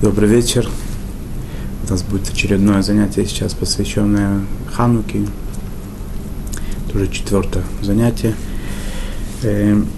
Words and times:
Добрый 0.00 0.28
вечер. 0.28 0.70
У 1.84 1.90
нас 1.90 2.04
будет 2.04 2.28
очередное 2.28 2.82
занятие 2.82 3.26
сейчас, 3.26 3.52
посвященное 3.52 4.42
Хануке. 4.72 5.26
Тоже 6.92 7.08
четвертое 7.08 7.64
занятие. 7.82 8.36
Эм, 9.42 9.88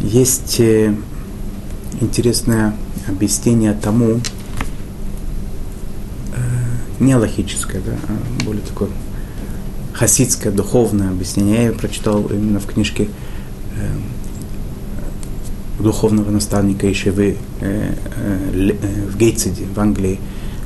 есть 0.00 0.58
э, 0.58 0.92
интересное 2.00 2.74
объяснение 3.06 3.72
тому, 3.72 4.20
э, 6.34 6.40
не 6.98 7.14
логическое, 7.14 7.80
да, 7.80 7.92
а 8.08 8.44
более 8.44 8.62
такое 8.62 8.88
хасидское, 9.94 10.52
духовное 10.52 11.10
объяснение. 11.10 11.54
Я 11.54 11.62
ее 11.66 11.72
прочитал 11.72 12.26
именно 12.26 12.58
в 12.58 12.66
книжке 12.66 13.04
эм, 13.76 14.02
духовного 15.78 16.30
наставника 16.30 16.90
Ишевы 16.90 17.36
э, 17.60 17.94
э, 18.16 18.70
э, 18.70 19.10
в 19.10 19.16
Гейциде, 19.16 19.64
в 19.74 19.78
Англии, 19.78 20.18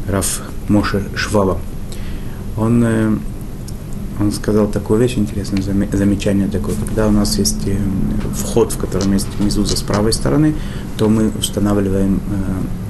Раф 0.08 0.42
Моше 0.68 1.02
Шваба. 1.14 1.58
Он, 2.56 2.82
э, 2.84 3.16
он 4.20 4.32
сказал 4.32 4.68
такую 4.68 5.00
вещь 5.00 5.16
интересное 5.16 5.62
замечание 5.62 6.48
такое. 6.48 6.74
Когда 6.86 7.08
у 7.08 7.10
нас 7.10 7.38
есть 7.38 7.66
э, 7.66 7.76
вход, 8.34 8.72
в 8.72 8.78
котором 8.78 9.12
есть 9.12 9.28
мизуза 9.38 9.76
с 9.76 9.82
правой 9.82 10.12
стороны, 10.12 10.54
то 10.96 11.08
мы 11.08 11.30
устанавливаем 11.38 12.20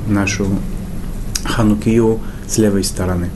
э, 0.09 0.13
нашу 0.13 0.47
ханукию 1.45 2.21
с 2.47 2.59
левой 2.59 2.85
стороны. 2.85 3.31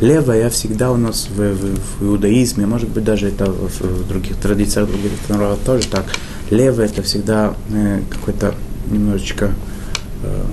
Левая 0.00 0.48
всегда 0.48 0.92
у 0.92 0.96
нас 0.96 1.28
в, 1.28 1.36
в, 1.36 1.78
в 1.98 2.04
иудаизме, 2.06 2.64
может 2.64 2.88
быть 2.88 3.04
даже 3.04 3.28
это 3.28 3.52
в, 3.52 3.80
в 3.82 4.08
других 4.08 4.36
традициях 4.36 4.88
других 4.88 5.10
народов 5.28 5.58
тоже 5.64 5.86
так– 5.88 6.06
Левое 6.50 6.86
это 6.86 7.02
всегда 7.02 7.54
э, 7.70 8.02
какой-то 8.10 8.54
немножечко 8.90 9.52
э, 10.22 10.44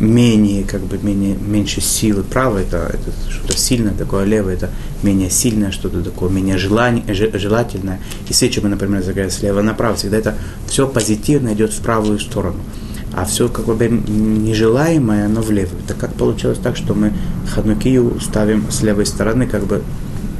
менее, 0.00 0.64
как 0.64 0.82
бы 0.82 0.98
менее, 0.98 1.36
меньше 1.36 1.80
силы. 1.80 2.22
Правое 2.22 2.62
это, 2.62 2.90
это 2.94 3.10
что-то 3.30 3.56
сильное 3.56 3.94
такое, 3.94 4.22
а 4.22 4.26
левое 4.26 4.54
это 4.54 4.70
менее 5.02 5.30
сильное, 5.30 5.72
что-то 5.72 6.02
такое, 6.02 6.30
менее 6.30 6.58
желание, 6.58 7.04
желательное. 7.12 8.00
И 8.28 8.32
свечи 8.32 8.60
мы, 8.60 8.68
например, 8.68 9.02
зажигаем 9.02 9.30
слева 9.30 9.62
направо, 9.62 9.96
всегда 9.96 10.18
это 10.18 10.34
все 10.68 10.86
позитивно 10.86 11.54
идет 11.54 11.72
в 11.72 11.80
правую 11.80 12.20
сторону. 12.20 12.58
А 13.14 13.24
все 13.24 13.48
как 13.48 13.64
бы 13.64 13.88
нежелаемое, 13.88 15.26
оно 15.26 15.40
в 15.40 15.50
левую. 15.50 15.82
Так 15.88 15.96
как 15.96 16.14
получилось 16.14 16.58
так, 16.62 16.76
что 16.76 16.94
мы 16.94 17.12
ханукию 17.52 18.20
ставим 18.20 18.70
с 18.70 18.82
левой 18.82 19.06
стороны, 19.06 19.46
как 19.46 19.64
бы 19.64 19.82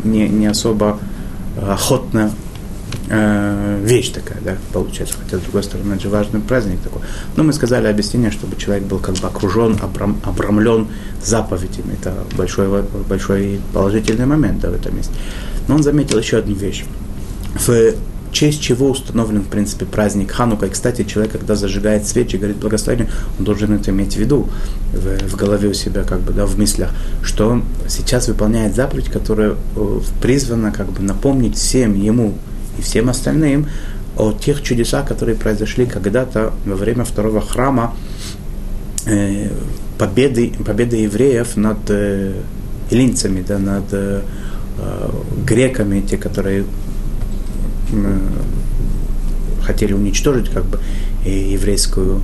не, 0.05 0.28
не 0.28 0.47
особо 0.47 1.00
охотно 1.61 2.30
э, 3.09 3.81
вещь 3.84 4.11
такая, 4.11 4.39
да, 4.42 4.56
получается. 4.73 5.17
Хотя, 5.23 5.39
с 5.39 5.41
другой 5.42 5.62
стороны, 5.62 5.95
это 5.95 6.03
же 6.03 6.09
важный 6.09 6.41
праздник 6.41 6.81
такой. 6.81 7.03
Но 7.37 7.45
мы 7.45 7.53
сказали 7.53 7.87
объяснение, 7.87 8.31
чтобы 8.31 8.56
человек 8.56 8.84
был 8.84 8.98
как 8.98 9.17
бы 9.17 9.27
окружен, 9.27 9.78
обрам, 9.83 10.20
обрамлен 10.25 10.89
заповедями. 11.23 11.95
Это 12.01 12.14
большой, 12.36 12.83
большой 13.09 13.61
положительный 13.73 14.27
момент 14.27 14.61
да, 14.61 14.70
в 14.70 14.75
этом 14.75 14.97
месте. 14.97 15.12
Но 15.69 15.77
он 15.77 15.83
заметил 15.83 16.19
еще 16.19 16.39
одну 16.39 16.55
вещь. 16.55 16.84
В 17.55 17.95
честь 18.33 18.61
чего 18.61 18.91
установлен, 18.91 19.42
в 19.42 19.48
принципе, 19.48 19.84
праздник 19.84 20.33
Ханука. 20.33 20.67
И, 20.67 20.70
кстати, 20.70 21.05
человек, 21.05 21.33
когда 21.33 21.55
зажигает 21.55 22.06
свечи, 22.06 22.36
говорит 22.36 22.59
благословение, 22.59 23.11
он 23.39 23.45
должен 23.45 23.73
это 23.73 23.91
иметь 23.91 24.14
в 24.14 24.19
виду 24.19 24.48
в, 24.92 25.29
в 25.29 25.36
голове 25.36 25.69
у 25.69 25.75
себя, 25.75 26.05
как 26.05 26.20
бы, 26.20 26.33
да, 26.33 26.47
в 26.47 26.59
мыслях, 26.59 26.91
что 27.23 27.48
он 27.48 27.64
сейчас 27.89 28.29
выполняет 28.29 28.75
заповедь, 28.75 29.09
которая 29.09 29.56
э, 29.77 30.01
призвана 30.20 30.73
как 30.73 30.91
бы 30.91 31.03
напомнить 31.03 31.56
всем 31.56 31.95
ему, 31.95 32.34
и 32.79 32.83
всем 32.83 33.09
остальным 33.09 33.67
о 34.17 34.33
тех 34.33 34.62
чудесах, 34.62 35.07
которые 35.07 35.37
произошли 35.37 35.87
когда-то 35.87 36.53
во 36.65 36.75
время 36.75 37.05
второго 37.05 37.41
храма, 37.41 37.95
э, 39.07 39.51
победы, 39.98 40.53
победы 40.65 40.97
евреев 40.97 41.57
над 41.57 41.79
э, 41.89 42.35
эллинцами, 42.91 43.45
да, 43.47 43.58
над 43.58 43.85
э, 43.92 44.23
греками, 45.45 46.01
те, 46.01 46.17
которые 46.17 46.64
э, 47.92 48.19
хотели 49.63 49.92
уничтожить 49.92 50.51
как 50.51 50.64
бы 50.64 50.81
еврейскую 51.25 52.23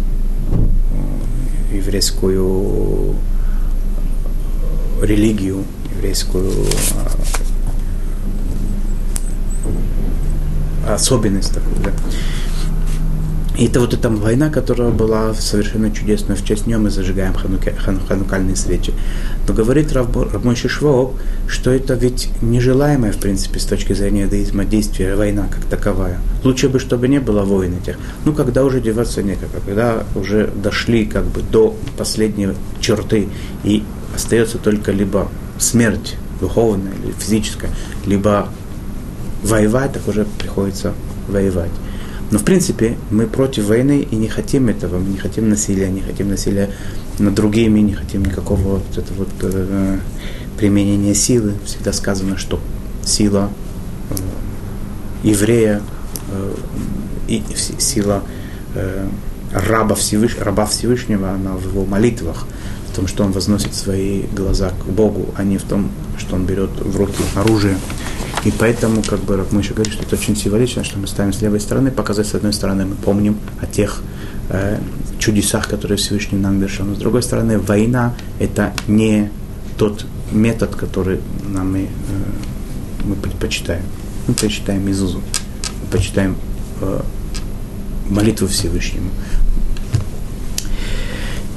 еврейскую 1.72 3.16
религию, 5.02 5.64
еврейскую 5.96 6.50
особенность 10.86 11.54
такую, 11.54 11.76
да. 11.82 11.92
И 13.56 13.66
это 13.66 13.78
вот 13.78 13.94
эта 13.94 14.10
война, 14.10 14.50
которая 14.50 14.90
была 14.90 15.32
совершенно 15.34 15.92
чудесная. 15.92 16.36
В 16.36 16.44
честь 16.44 16.66
нее 16.66 16.78
мы 16.78 16.90
зажигаем 16.90 17.34
хануки, 17.34 17.70
хан, 17.78 18.00
ханукальные 18.00 18.56
свечи. 18.56 18.92
Но 19.46 19.54
говорит 19.54 19.92
Равмойши 19.92 20.68
Швооб, 20.68 21.14
что 21.46 21.70
это 21.70 21.94
ведь 21.94 22.30
нежелаемое, 22.42 23.12
в 23.12 23.18
принципе, 23.18 23.60
с 23.60 23.64
точки 23.64 23.92
зрения 23.92 24.24
иудаизма 24.24 24.64
действие, 24.64 25.14
война 25.14 25.46
как 25.48 25.64
таковая. 25.66 26.18
Лучше 26.42 26.68
бы, 26.68 26.80
чтобы 26.80 27.06
не 27.06 27.20
было 27.20 27.44
войн 27.44 27.74
этих. 27.80 27.96
Ну, 28.24 28.32
когда 28.32 28.64
уже 28.64 28.80
деваться 28.80 29.22
некогда, 29.22 29.60
когда 29.64 30.02
уже 30.16 30.48
дошли 30.48 31.06
как 31.06 31.24
бы 31.24 31.42
до 31.42 31.76
последней 31.96 32.48
черты, 32.80 33.28
и 33.62 33.84
остается 34.16 34.58
только 34.58 34.90
либо 34.90 35.28
смерть 35.58 36.16
духовная 36.40 36.92
или 37.04 37.12
физическая, 37.12 37.70
либо 38.04 38.48
воевать, 39.44 39.92
так 39.92 40.08
уже 40.08 40.24
приходится 40.38 40.94
воевать. 41.28 41.70
Но 42.30 42.38
в 42.38 42.44
принципе 42.44 42.96
мы 43.10 43.26
против 43.26 43.66
войны 43.68 44.06
и 44.10 44.16
не 44.16 44.28
хотим 44.28 44.68
этого, 44.68 44.98
мы 44.98 45.10
не 45.10 45.18
хотим 45.18 45.48
насилия, 45.48 45.88
не 45.90 46.00
хотим 46.00 46.28
насилия 46.28 46.70
над 47.18 47.34
другими, 47.34 47.80
не 47.80 47.92
хотим 47.92 48.24
никакого 48.24 48.60
вот 48.60 48.98
этого 48.98 49.18
вот 49.18 49.28
э, 49.42 49.98
применения 50.56 51.14
силы. 51.14 51.54
Всегда 51.64 51.92
сказано, 51.92 52.38
что 52.38 52.58
сила 53.04 53.50
э, 54.10 54.14
еврея 55.28 55.82
э, 56.32 56.54
и 57.28 57.42
сила 57.78 58.22
э, 58.74 59.06
раба, 59.52 59.94
Всевыш... 59.94 60.36
раба 60.40 60.66
Всевышнего, 60.66 61.30
она 61.30 61.52
в 61.52 61.66
его 61.66 61.84
молитвах, 61.84 62.46
в 62.90 62.96
том, 62.96 63.06
что 63.06 63.24
он 63.24 63.32
возносит 63.32 63.74
свои 63.74 64.22
глаза 64.34 64.70
к 64.70 64.86
Богу, 64.86 65.34
а 65.36 65.44
не 65.44 65.58
в 65.58 65.62
том, 65.62 65.90
что 66.18 66.36
он 66.36 66.46
берет 66.46 66.70
в 66.80 66.96
руки 66.96 67.22
оружие. 67.34 67.76
И 68.44 68.50
поэтому, 68.50 69.02
как 69.02 69.20
бы, 69.20 69.46
мы 69.50 69.60
еще 69.62 69.72
говорим, 69.72 69.92
что 69.92 70.02
это 70.02 70.16
очень 70.16 70.36
символично, 70.36 70.84
что 70.84 70.98
мы 70.98 71.06
ставим 71.06 71.32
с 71.32 71.40
левой 71.40 71.60
стороны, 71.60 71.90
показать, 71.90 72.26
с 72.26 72.34
одной 72.34 72.52
стороны, 72.52 72.84
мы 72.84 72.94
помним 72.94 73.38
о 73.60 73.66
тех 73.66 74.02
э, 74.50 74.78
чудесах, 75.18 75.66
которые 75.66 75.96
Всевышний 75.96 76.38
нам 76.38 76.60
вершил. 76.60 76.84
Но 76.84 76.94
с 76.94 76.98
другой 76.98 77.22
стороны, 77.22 77.58
война– 77.58 78.14
это 78.38 78.74
не 78.86 79.30
тот 79.78 80.04
метод, 80.30 80.74
который 80.76 81.20
нам 81.48 81.72
мы, 81.72 81.84
э, 81.84 81.88
мы 83.04 83.16
предпочитаем. 83.16 83.84
Мы 84.26 84.34
предпочитаем 84.34 84.90
Изузу, 84.90 85.18
мы 85.18 85.88
предпочитаем 85.90 86.36
э, 86.82 87.00
молитву 88.10 88.46
Всевышнему. 88.46 89.10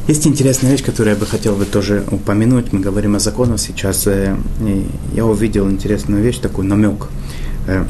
Есть 0.07 0.25
интересная 0.25 0.71
вещь, 0.71 0.85
которую 0.85 1.15
я 1.15 1.19
бы 1.19 1.25
хотел 1.25 1.55
бы 1.55 1.65
тоже 1.65 2.05
упомянуть. 2.09 2.71
Мы 2.71 2.79
говорим 2.79 3.15
о 3.15 3.19
законах 3.19 3.59
сейчас. 3.59 4.07
Э, 4.07 4.37
я 5.13 5.25
увидел 5.25 5.69
интересную 5.69 6.23
вещь, 6.23 6.37
такой 6.37 6.63
намек. 6.63 7.07
Э, 7.67 7.83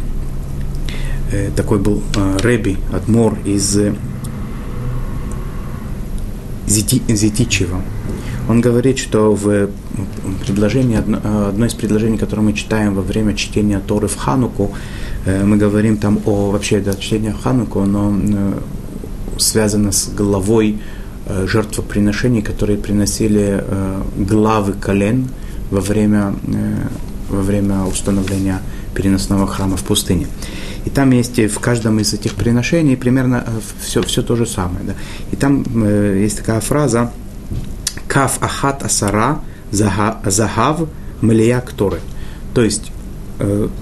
э, 1.31 1.51
такой 1.55 1.77
был 1.77 2.01
Рэби, 2.41 2.77
Адмор 2.91 3.37
из 3.45 3.77
Зитичева. 6.65 7.83
Он 8.49 8.61
говорит, 8.61 8.97
что 8.97 9.35
в 9.35 9.69
предложении, 10.43 10.97
одно 10.97 11.67
из 11.67 11.75
предложений, 11.75 12.17
которое 12.17 12.41
мы 12.41 12.53
читаем 12.53 12.95
во 12.95 13.03
время 13.03 13.35
чтения 13.35 13.79
Торы 13.79 14.07
в 14.07 14.15
Хануку, 14.15 14.71
мы 15.25 15.57
говорим 15.57 15.97
там 15.97 16.19
о 16.25 16.49
вообще 16.49 16.79
да, 16.79 16.93
чтении 16.93 17.35
Хануку, 17.43 17.81
оно 17.81 18.17
связано 19.37 19.91
с 19.91 20.07
головой 20.07 20.79
Э, 20.79 21.06
жертвоприношений, 21.27 22.41
которые 22.41 22.77
приносили 22.77 23.61
э, 23.61 24.01
главы 24.17 24.73
колен 24.73 25.27
во 25.71 25.81
время, 25.81 26.35
э, 26.47 26.87
во 27.29 27.41
время 27.41 27.83
установления 27.83 28.61
переносного 28.93 29.47
храма 29.47 29.77
в 29.77 29.83
пустыне. 29.83 30.27
И 30.85 30.89
там 30.89 31.11
есть 31.11 31.37
в 31.37 31.59
каждом 31.59 31.99
из 31.99 32.13
этих 32.13 32.33
приношений 32.35 32.95
примерно 32.95 33.45
все, 33.81 34.01
все 34.03 34.21
то 34.21 34.35
же 34.35 34.45
самое. 34.45 34.85
Да? 34.85 34.93
И 35.31 35.35
там 35.35 35.63
есть 36.15 36.37
такая 36.37 36.61
фраза 36.61 37.11
«Каф 38.07 38.37
ахат 38.41 38.83
асара 38.83 39.39
загав 39.71 40.87
млия 41.19 41.59
кторы». 41.59 41.99
То 42.53 42.63
есть 42.63 42.91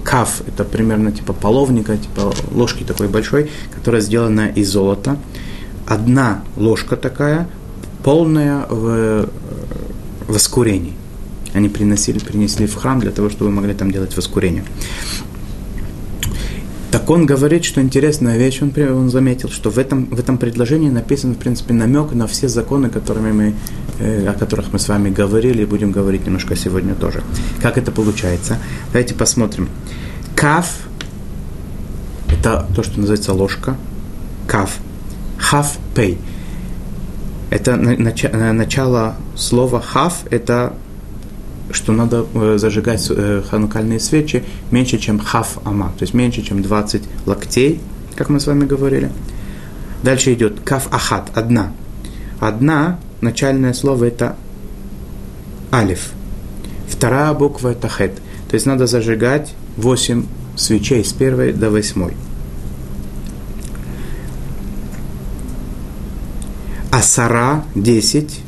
каф– 0.02 0.42
это 0.48 0.64
примерно 0.64 1.12
типа 1.12 1.32
половника, 1.32 1.96
типа 1.96 2.34
ложки 2.50 2.82
такой 2.82 3.06
большой, 3.06 3.50
которая 3.72 4.00
сделана 4.00 4.48
из 4.48 4.68
золота– 4.68 5.16
одна 5.86 6.42
ложка 6.56 6.96
такая, 6.96 7.48
полная 8.02 8.66
в 8.68 9.28
воскурении. 10.28 10.94
Они 11.54 11.68
приносили, 11.68 12.18
принесли 12.18 12.66
в 12.66 12.74
храм 12.74 13.00
для 13.00 13.10
того, 13.10 13.30
чтобы 13.30 13.50
могли 13.50 13.74
там 13.74 13.90
делать 13.90 14.16
воскурение. 14.16 14.64
Так 16.90 17.10
он 17.10 17.26
говорит, 17.26 17.64
что 17.64 17.82
интересная 17.82 18.38
вещь, 18.38 18.62
он, 18.62 18.72
он 18.76 19.10
заметил, 19.10 19.50
что 19.50 19.70
в 19.70 19.78
этом, 19.78 20.06
в 20.06 20.18
этом 20.18 20.38
предложении 20.38 20.88
написан, 20.88 21.34
в 21.34 21.38
принципе, 21.38 21.74
намек 21.74 22.12
на 22.12 22.26
все 22.26 22.48
законы, 22.48 22.88
которыми 22.88 23.32
мы, 23.32 23.54
э, 23.98 24.26
о 24.28 24.32
которых 24.32 24.72
мы 24.72 24.78
с 24.78 24.88
вами 24.88 25.10
говорили, 25.10 25.62
и 25.62 25.66
будем 25.66 25.92
говорить 25.92 26.24
немножко 26.26 26.56
сегодня 26.56 26.94
тоже. 26.94 27.22
Как 27.60 27.76
это 27.76 27.90
получается? 27.90 28.58
Давайте 28.92 29.14
посмотрим. 29.14 29.68
Каф– 30.34 30.86
это 32.30 32.66
то, 32.74 32.82
что 32.82 32.98
называется 32.98 33.32
ложка. 33.32 33.76
Каф. 34.46 34.78
Хав 35.50 35.78
пей. 35.94 36.18
Это 37.50 37.76
начало 37.76 39.14
слова 39.36 39.80
хав– 39.80 40.24
это 40.30 40.72
что 41.70 41.92
надо 41.92 42.26
э, 42.34 42.58
зажигать 42.58 43.06
э, 43.10 43.42
ханукальные 43.48 44.00
свечи 44.00 44.44
меньше, 44.70 44.98
чем 44.98 45.18
хав 45.18 45.58
ама, 45.64 45.92
то 45.98 46.02
есть 46.02 46.14
меньше, 46.14 46.42
чем 46.42 46.62
20 46.62 47.02
локтей, 47.26 47.80
как 48.16 48.28
мы 48.28 48.40
с 48.40 48.46
вами 48.46 48.64
говорили. 48.64 49.10
Дальше 50.02 50.32
идет 50.32 50.60
каф 50.64 50.88
ахат, 50.92 51.30
одна. 51.34 51.72
Одна, 52.40 52.98
начальное 53.20 53.72
слово 53.72 54.06
это 54.06 54.36
алиф. 55.72 56.10
Вторая 56.88 57.32
буква 57.34 57.70
это 57.70 57.88
хет. 57.88 58.14
То 58.48 58.54
есть 58.54 58.66
надо 58.66 58.86
зажигать 58.86 59.54
8 59.76 60.24
свечей 60.56 61.04
с 61.04 61.12
первой 61.12 61.52
до 61.52 61.70
восьмой. 61.70 62.14
Асара 66.96 67.62
10, 67.74 68.40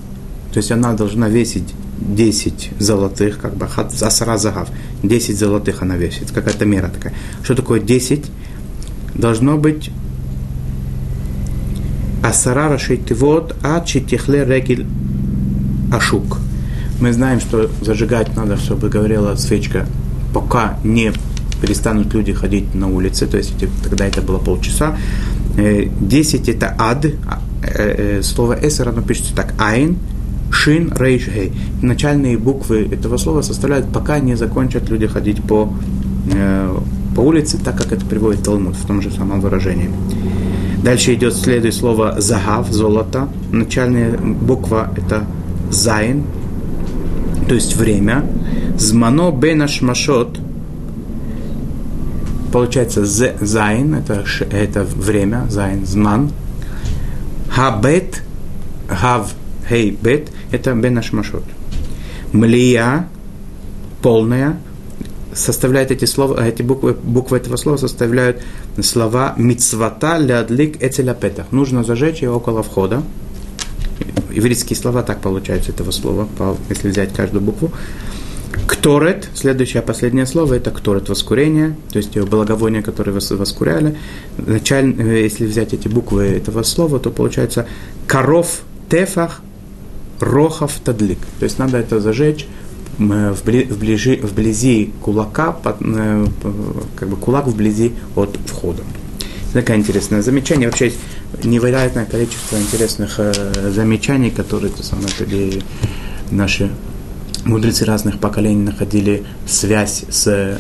то 0.53 0.57
есть 0.57 0.73
она 0.73 0.95
должна 0.95 1.29
весить 1.29 1.75
10 2.01 2.71
золотых, 2.79 3.39
как 3.39 3.55
бы 3.55 3.67
асара 3.67 4.39
загав, 4.39 4.71
10 5.03 5.39
золотых 5.39 5.83
она 5.83 5.97
весит, 5.97 6.31
какая-то 6.31 6.65
мера 6.65 6.89
такая. 6.89 7.13
Что 7.43 7.55
такое 7.55 7.79
10? 7.79 8.25
Должно 9.15 9.59
быть 9.59 9.91
асара 12.23 12.71
рашейтивот 12.71 13.55
а 13.63 13.85
читихле 13.85 14.47
регель 14.47 14.87
ашук. 15.93 16.39
Мы 17.03 17.13
знаем, 17.13 17.41
что 17.41 17.71
зажигать 17.83 18.35
надо, 18.35 18.57
чтобы 18.57 18.89
говорила 18.89 19.37
свечка, 19.37 19.87
пока 20.33 20.79
не 20.85 21.13
перестанут 21.61 22.15
люди 22.15 22.33
ходить 22.33 22.75
на 22.75 22.89
улице, 22.89 23.27
то 23.27 23.37
есть 23.37 23.53
тогда 23.83 24.07
это 24.07 24.23
было 24.23 24.39
полчаса. 24.39 24.97
10 25.55 26.49
это 26.49 26.75
ад, 26.79 27.05
а, 27.27 27.41
э, 27.75 28.19
э, 28.19 28.23
слово 28.23 28.59
עשרה, 28.61 28.89
оно 28.89 29.03
пишется 29.03 29.35
так, 29.35 29.55
айн, 29.59 29.97
Шин, 30.51 30.93
Рейш, 30.97 31.29
Гей. 31.29 31.53
Начальные 31.83 32.39
буквы 32.39 32.89
этого 32.91 33.17
слова 33.17 33.43
составляют, 33.43 33.93
пока 33.93 34.19
не 34.19 34.35
закончат 34.35 34.89
люди 34.89 35.07
ходить 35.07 35.43
по, 35.43 35.73
э, 36.33 36.79
по 37.15 37.21
улице, 37.21 37.59
так 37.63 37.77
как 37.77 37.93
это 37.93 38.05
приводит 38.05 38.45
Талмуд 38.45 38.75
в 38.77 38.87
том 38.87 39.03
же 39.03 39.11
самом 39.11 39.41
выражении. 39.41 39.91
Дальше 40.83 41.15
идет 41.15 41.35
следует 41.35 41.75
слово 41.75 42.15
זהב, 42.19 42.71
золото. 42.71 43.29
Начальная 43.53 44.17
буква 44.17 44.91
это 44.97 45.25
зайн, 45.71 46.25
то 47.49 47.55
есть 47.55 47.77
время. 47.77 48.25
זמנו 48.79 49.33
בין 49.33 49.83
השמשות, 49.83 50.39
получается 52.53 53.05
зайн, 53.05 53.95
это, 53.95 54.25
это 54.51 54.85
время, 54.85 55.47
зайн, 55.49 55.85
זמן. 55.85 56.31
Хабет, 57.59 58.23
хав, 58.89 59.35
хей, 59.69 59.91
бет, 59.91 60.29
это 60.53 60.73
בין 60.75 60.97
השמשות. 60.97 61.43
מלאה, 62.33 63.09
полная, 64.01 64.61
составляет 65.35 65.91
эти 65.91 66.05
слова, 66.05 66.41
эти 66.47 66.63
буквы, 66.63 66.93
буквы 66.95 67.39
этого 67.39 67.57
слова 67.57 67.77
составляют 67.77 68.45
слова 68.81 69.35
מצוותה 69.37 70.19
להדליק 70.19 70.81
אצל 70.81 71.12
הפתח. 71.12 71.51
Нужно 71.51 71.83
зажечь 71.83 72.23
ее 72.23 72.31
около 72.31 72.63
входа. 72.63 73.03
Еврейские 74.31 74.77
слова 74.77 75.03
так 75.03 75.21
получаются 75.21 75.73
этого 75.73 75.91
слова, 75.91 76.29
если 76.69 76.91
взять 76.91 77.13
каждую 77.13 77.41
букву. 77.41 77.73
קטורת, 78.67 79.29
следующее 79.35 79.83
последнее 79.83 80.27
слово, 80.27 80.55
это 80.55 80.71
קטורת, 80.71 81.09
воскурение, 81.09 81.77
то 81.91 81.99
есть 81.99 82.17
благовоние, 82.17 82.83
которое 82.83 83.13
воскуряли. 83.13 83.97
Началь, 84.39 84.95
э, 84.99 85.23
если 85.23 85.47
взять 85.47 85.75
эти 85.75 85.89
буквы 85.89 86.25
этого 86.25 86.63
слова, 86.63 86.99
то 86.99 87.11
получается 87.11 87.67
коров 88.07 88.61
тефах 88.89 89.43
рохов 90.21 90.73
тадлик. 90.85 91.19
То 91.39 91.45
есть 91.45 91.59
надо 91.59 91.79
это 91.79 92.01
зажечь 92.01 92.47
вблизи, 92.99 94.17
вблизи 94.17 94.93
кулака, 95.03 95.57
э, 95.65 96.27
как 96.97 97.09
бы 97.09 97.17
кулак 97.17 97.47
вблизи 97.47 97.93
от 98.17 98.39
входа. 98.47 98.83
Такое 99.53 99.77
интересное 99.77 100.23
замечание. 100.23 100.69
Вообще 100.69 100.87
есть 100.87 100.99
невероятное 101.45 102.07
количество 102.07 102.57
интересных 102.57 103.15
э, 103.19 103.71
замечаний, 103.71 104.31
которые 104.31 104.73
то 104.73 104.83
самое, 104.83 105.09
наши 106.31 106.71
мудрецы 107.45 107.85
разных 107.85 108.19
поколений 108.19 108.63
находили 108.63 109.25
связь 109.47 110.05
с, 110.09 110.27
э, 110.27 110.59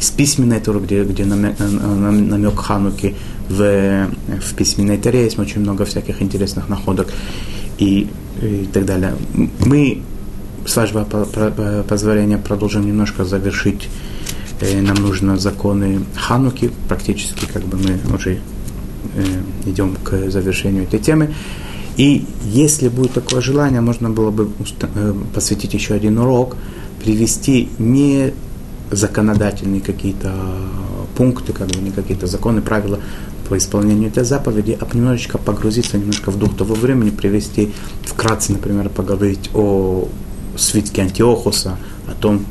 с 0.00 0.10
письменной 0.10 0.60
Торой, 0.60 0.82
где, 0.82 1.04
где 1.04 1.24
намек, 1.24 1.58
намек 1.58 2.58
Хануки 2.58 3.14
в, 3.48 4.08
в 4.40 4.54
письменной 4.54 4.98
Торе 4.98 5.24
есть 5.24 5.38
очень 5.38 5.60
много 5.60 5.84
всяких 5.84 6.22
интересных 6.22 6.68
находок 6.68 7.08
и, 7.78 8.08
и 8.42 8.68
так 8.72 8.84
далее. 8.84 9.14
Мы, 9.60 10.02
с 10.66 10.76
вашего 10.76 11.04
позволения, 11.84 12.38
продолжим 12.38 12.86
немножко 12.86 13.24
завершить. 13.24 13.88
Э, 14.60 14.80
нам 14.80 14.96
нужно 14.96 15.36
законы 15.36 16.00
Хануки, 16.16 16.70
практически 16.88 17.46
как 17.46 17.62
бы 17.64 17.78
мы 17.78 18.14
уже 18.14 18.38
э, 19.14 19.22
идем 19.66 19.96
к 20.02 20.30
завершению 20.30 20.84
этой 20.84 20.98
темы. 20.98 21.34
И 21.96 22.26
если 22.44 22.88
будет 22.88 23.12
такое 23.12 23.40
желание, 23.40 23.80
можно 23.80 24.10
было 24.10 24.30
бы 24.30 24.50
э, 24.94 25.14
посвятить 25.34 25.74
еще 25.74 25.94
один 25.94 26.18
урок, 26.18 26.56
привести 27.02 27.70
не 27.78 28.34
законодательные 28.90 29.80
какие-то 29.80 30.34
пункты, 31.16 31.52
как 31.52 31.68
бы 31.68 31.80
не 31.80 31.90
какие-то 31.90 32.26
законы, 32.26 32.60
правила 32.60 33.00
по 33.48 33.56
исполнению 33.56 34.08
этой 34.08 34.24
заповеди, 34.24 34.78
а 34.80 34.96
немножечко 34.96 35.38
погрузиться 35.38 35.98
немножко 35.98 36.30
в 36.30 36.38
дух 36.38 36.56
того 36.56 36.74
времени, 36.74 37.10
привести 37.10 37.72
вкратце, 38.04 38.52
например, 38.52 38.88
поговорить 38.88 39.50
о 39.54 40.08
свитке 40.56 41.02
Антиохуса, 41.02 41.78
о 42.08 42.20
том, 42.20 42.44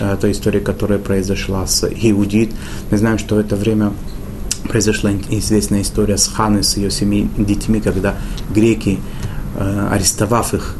о, 0.00 0.16
той 0.16 0.32
истории, 0.32 0.60
которая 0.60 0.98
произошла 0.98 1.66
с 1.66 1.86
Иудит. 1.88 2.52
Мы 2.90 2.98
знаем, 2.98 3.18
что 3.18 3.36
в 3.36 3.38
это 3.38 3.56
время 3.56 3.92
произошла 4.68 5.12
известная 5.30 5.82
история 5.82 6.16
с 6.16 6.28
Ханой, 6.28 6.64
с 6.64 6.76
ее 6.76 6.90
семи 6.90 7.28
детьми, 7.36 7.80
когда 7.80 8.16
греки, 8.50 8.98
э, 9.56 9.88
арестовав 9.90 10.54
их, 10.54 10.76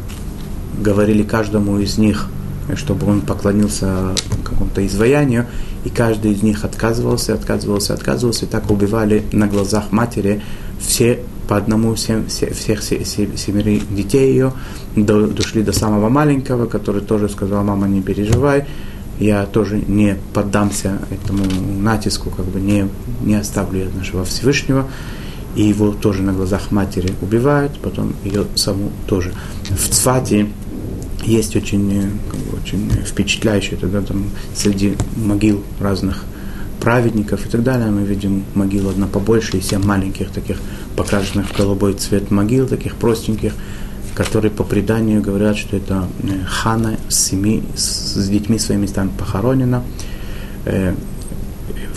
говорили 0.80 1.22
каждому 1.22 1.78
из 1.78 1.98
них, 1.98 2.28
чтобы 2.76 3.06
он 3.06 3.20
поклонился 3.20 4.14
какому-то 4.42 4.86
изваянию, 4.86 5.46
и 5.84 5.90
каждый 5.90 6.32
из 6.32 6.42
них 6.42 6.64
отказывался, 6.64 7.34
отказывался, 7.34 7.94
отказывался, 7.94 8.46
и 8.46 8.48
так 8.48 8.70
убивали 8.70 9.24
на 9.32 9.46
глазах 9.46 9.92
матери 9.92 10.42
все 10.80 11.20
по 11.48 11.56
одному 11.56 11.94
всем, 11.94 12.26
все, 12.26 12.52
всех 12.52 12.82
семери 12.82 13.82
детей 13.90 14.32
ее, 14.32 14.52
до, 14.96 15.26
дошли 15.26 15.62
до 15.62 15.72
самого 15.72 16.08
маленького, 16.08 16.66
который 16.66 17.02
тоже 17.02 17.28
сказал, 17.28 17.64
мама, 17.64 17.86
не 17.86 18.00
переживай, 18.00 18.66
я 19.18 19.46
тоже 19.46 19.82
не 19.86 20.16
поддамся 20.32 20.98
этому 21.10 21.44
натиску, 21.80 22.30
как 22.30 22.46
бы 22.46 22.60
не, 22.60 22.88
не 23.22 23.34
оставлю 23.34 23.90
нашего 23.94 24.24
Всевышнего, 24.24 24.86
и 25.54 25.62
его 25.62 25.92
тоже 25.92 26.22
на 26.22 26.32
глазах 26.32 26.70
матери 26.70 27.12
убивают, 27.22 27.78
потом 27.80 28.14
ее 28.24 28.44
саму 28.56 28.90
тоже. 29.06 29.32
В 29.70 29.88
Цфате 29.88 30.48
есть 31.24 31.54
очень, 31.56 32.10
как 32.30 32.40
бы, 32.40 32.58
очень 32.62 32.90
впечатляющие 33.04 33.78
тогда 33.78 34.02
там 34.02 34.26
среди 34.54 34.96
могил 35.16 35.62
разных 35.80 36.24
праведников 36.80 37.46
и 37.46 37.48
так 37.48 37.62
далее. 37.62 37.90
Мы 37.90 38.02
видим 38.02 38.44
могилу 38.54 38.90
одна 38.90 39.06
побольше 39.06 39.56
и 39.56 39.60
семь 39.60 39.84
маленьких 39.84 40.30
таких 40.30 40.58
покрашенных 40.96 41.48
в 41.48 41.56
голубой 41.56 41.94
цвет 41.94 42.30
могил, 42.30 42.66
таких 42.66 42.96
простеньких, 42.96 43.54
которые 44.14 44.50
по 44.50 44.64
преданию 44.64 45.20
говорят, 45.20 45.56
что 45.56 45.76
это 45.76 46.08
э, 46.22 46.44
хана 46.46 46.96
с, 47.08 47.16
семи, 47.16 47.62
с 47.74 48.28
детьми 48.28 48.58
своими 48.58 48.86
там 48.86 49.10
похоронена. 49.10 49.82
Э, 50.64 50.94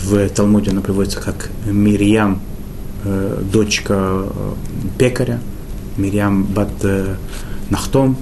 в 0.02 0.28
Талмуде 0.30 0.72
она 0.72 0.80
приводится 0.80 1.20
как 1.20 1.50
Мирьям, 1.64 2.40
э, 3.04 3.42
дочка 3.52 4.24
пекаря, 4.98 5.40
Мирьям 5.96 6.44
бат 6.44 6.70
Нахтом. 7.70 8.16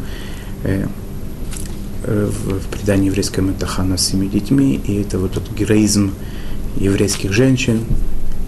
В 2.02 2.68
предании 2.70 3.06
еврейском 3.06 3.50
это 3.50 3.66
Хана 3.66 3.96
с 3.96 4.06
семи 4.06 4.28
детьми, 4.28 4.80
и 4.84 5.00
это 5.00 5.18
вот 5.18 5.36
этот 5.36 5.52
героизм 5.52 6.12
еврейских 6.76 7.32
женщин, 7.32 7.80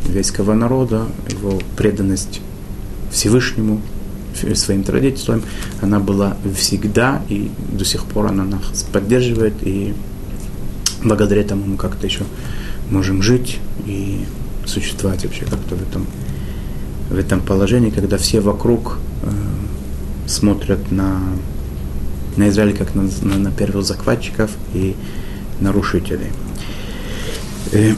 еврейского 0.06 0.54
народа, 0.54 1.06
его 1.28 1.58
преданность 1.76 2.40
Всевышнему, 3.10 3.80
своим 4.54 4.82
традициям, 4.82 5.42
она 5.80 5.98
была 6.00 6.36
всегда, 6.56 7.22
и 7.28 7.50
до 7.72 7.84
сих 7.84 8.04
пор 8.04 8.26
она 8.26 8.44
нас 8.44 8.84
поддерживает, 8.92 9.54
и 9.62 9.94
благодаря 11.02 11.42
тому 11.42 11.64
мы 11.66 11.76
как-то 11.76 12.06
еще 12.06 12.24
можем 12.90 13.22
жить 13.22 13.58
и 13.86 14.24
существовать 14.66 15.24
вообще 15.24 15.44
как-то 15.44 15.74
в 15.74 15.82
этом, 15.82 16.06
в 17.10 17.18
этом 17.18 17.40
положении, 17.40 17.90
когда 17.90 18.18
все 18.18 18.40
вокруг 18.40 18.98
э, 19.22 19.28
смотрят 20.26 20.90
на, 20.90 21.20
на 22.36 22.48
Израиль 22.48 22.76
как 22.76 22.94
на, 22.94 23.08
на, 23.22 23.38
на 23.38 23.50
первых 23.50 23.84
захватчиков 23.84 24.50
и 24.74 24.94
нарушителей. 25.60 26.30
Э, 27.72 27.94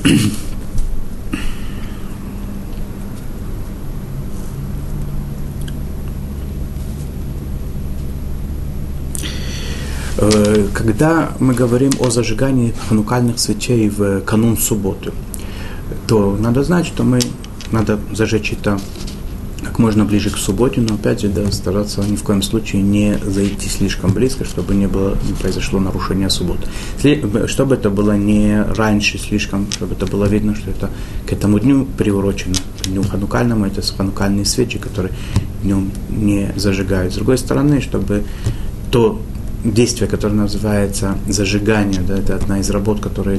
Э, 10.23 10.50
когда 10.73 11.33
мы 11.38 11.55
говорим 11.55 11.93
о 12.00 12.11
зажигании 12.11 12.75
ханукальных 12.88 13.38
свечей 13.38 13.88
в 13.88 14.21
канун 14.21 14.57
субботы, 14.57 15.12
то 16.07 16.37
надо 16.38 16.62
знать, 16.62 16.87
что 16.87 17.02
мы 17.02 17.21
надо 17.73 17.99
зажечь 18.12 18.52
это 18.52 18.79
как 19.62 19.79
можно 19.79 20.05
ближе 20.05 20.31
к 20.31 20.37
субботе, 20.37 20.81
но 20.81 20.95
опять 20.95 21.21
же 21.21 21.29
да, 21.29 21.50
стараться 21.52 22.02
ни 22.02 22.17
в 22.17 22.23
коем 22.23 22.43
случае 22.43 22.83
не 22.83 23.19
зайти 23.19 23.69
слишком 23.69 24.12
близко, 24.12 24.45
чтобы 24.45 24.75
не, 24.75 24.87
было, 24.87 25.17
не 25.26 25.35
произошло 25.35 25.79
нарушение 25.81 26.31
субботы. 26.31 26.67
Чтобы 27.47 27.75
это 27.75 27.90
было 27.90 28.17
не 28.17 28.62
раньше 28.62 29.19
слишком, 29.19 29.71
чтобы 29.71 29.95
это 29.95 30.07
было 30.07 30.25
видно, 30.25 30.57
что 30.57 30.71
это 30.71 30.90
к 31.26 31.33
этому 31.33 31.59
дню 31.59 31.87
приурочено, 31.99 32.55
к 32.83 32.87
дню 32.87 33.02
ханукальному, 33.02 33.67
это 33.67 33.83
ханукальные 33.83 34.47
свечи, 34.47 34.79
которые 34.79 35.12
днем 35.62 35.90
не 36.09 36.52
зажигают. 36.57 37.12
С 37.12 37.17
другой 37.17 37.38
стороны, 37.38 37.81
чтобы 37.81 38.25
то 38.90 39.21
действие, 39.64 40.09
которое 40.09 40.35
называется 40.35 41.17
зажигание, 41.29 42.00
да, 42.00 42.19
это 42.19 42.35
одна 42.35 42.61
из 42.61 42.71
работ, 42.71 43.00
которая 43.00 43.38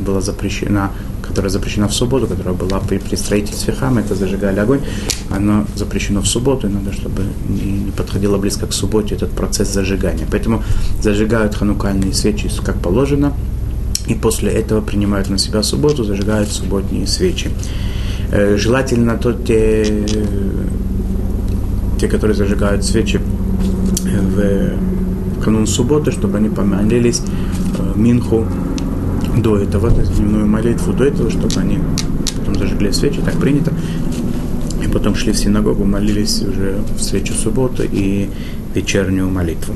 была 0.00 0.20
запрещена, 0.20 0.92
которая 1.22 1.50
запрещена 1.50 1.88
в 1.88 1.94
субботу, 1.94 2.26
которая 2.26 2.54
была 2.54 2.80
при, 2.80 2.98
при 2.98 3.16
строительстве 3.16 3.74
храма, 3.74 4.00
это 4.00 4.14
зажигали 4.14 4.60
огонь, 4.60 4.80
оно 5.30 5.66
запрещено 5.76 6.22
в 6.22 6.26
субботу, 6.26 6.68
и 6.68 6.70
надо, 6.70 6.92
чтобы 6.92 7.22
не, 7.48 7.84
не 7.84 7.90
подходило 7.90 8.38
близко 8.38 8.66
к 8.66 8.72
субботе 8.72 9.14
этот 9.14 9.32
процесс 9.32 9.72
зажигания. 9.72 10.26
Поэтому 10.30 10.62
зажигают 11.00 11.54
ханукальные 11.54 12.14
свечи 12.14 12.50
как 12.64 12.80
положено, 12.80 13.34
и 14.06 14.14
после 14.14 14.50
этого 14.52 14.80
принимают 14.80 15.28
на 15.28 15.38
себя 15.38 15.62
субботу, 15.62 16.04
зажигают 16.04 16.50
субботние 16.50 17.06
свечи. 17.06 17.50
Э, 18.30 18.56
желательно 18.56 19.18
то 19.18 19.32
те, 19.32 20.06
те, 22.00 22.08
которые 22.08 22.36
зажигают 22.36 22.84
свечи 22.84 23.20
в 24.02 24.91
канун 25.42 25.66
субботы, 25.66 26.12
чтобы 26.12 26.38
они 26.38 26.48
помолились 26.48 27.22
э, 27.78 27.92
Минху 27.96 28.46
до 29.36 29.58
этого, 29.58 29.90
то 29.90 30.00
есть 30.00 30.16
дневную 30.16 30.46
молитву 30.46 30.92
до 30.92 31.04
этого, 31.04 31.30
чтобы 31.30 31.60
они 31.60 31.78
потом 32.38 32.56
зажгли 32.56 32.92
свечи, 32.92 33.20
так 33.20 33.36
принято, 33.38 33.72
и 34.84 34.88
потом 34.88 35.14
шли 35.14 35.32
в 35.32 35.36
синагогу, 35.36 35.84
молились 35.84 36.42
уже 36.42 36.78
в 36.96 37.02
свечу 37.02 37.34
субботы 37.34 37.88
и 37.90 38.28
вечернюю 38.74 39.30
молитву. 39.30 39.74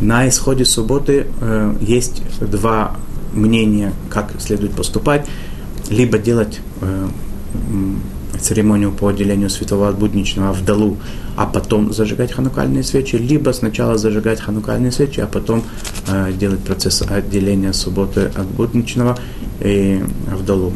На 0.00 0.28
исходе 0.28 0.64
субботы 0.64 1.26
э, 1.40 1.74
есть 1.80 2.22
два 2.40 2.96
мнения, 3.32 3.92
как 4.10 4.32
следует 4.38 4.72
поступать. 4.72 5.26
Либо 5.90 6.18
делать 6.18 6.60
э, 6.80 7.06
церемонию 8.40 8.92
по 8.92 9.08
отделению 9.08 9.50
святого 9.50 9.88
от 9.88 9.98
будничного 9.98 10.52
в 10.52 10.64
долу, 10.64 10.96
а 11.36 11.46
потом 11.46 11.92
зажигать 11.92 12.32
ханукальные 12.32 12.82
свечи, 12.82 13.16
либо 13.16 13.50
сначала 13.52 13.98
зажигать 13.98 14.40
ханукальные 14.40 14.92
свечи, 14.92 15.20
а 15.20 15.26
потом 15.26 15.62
э, 16.08 16.32
делать 16.32 16.60
процесс 16.60 17.02
отделения 17.02 17.72
субботы 17.72 18.30
от 18.34 18.46
будничного 18.46 19.18
и 19.60 20.02
в 20.30 20.44
долу. 20.44 20.72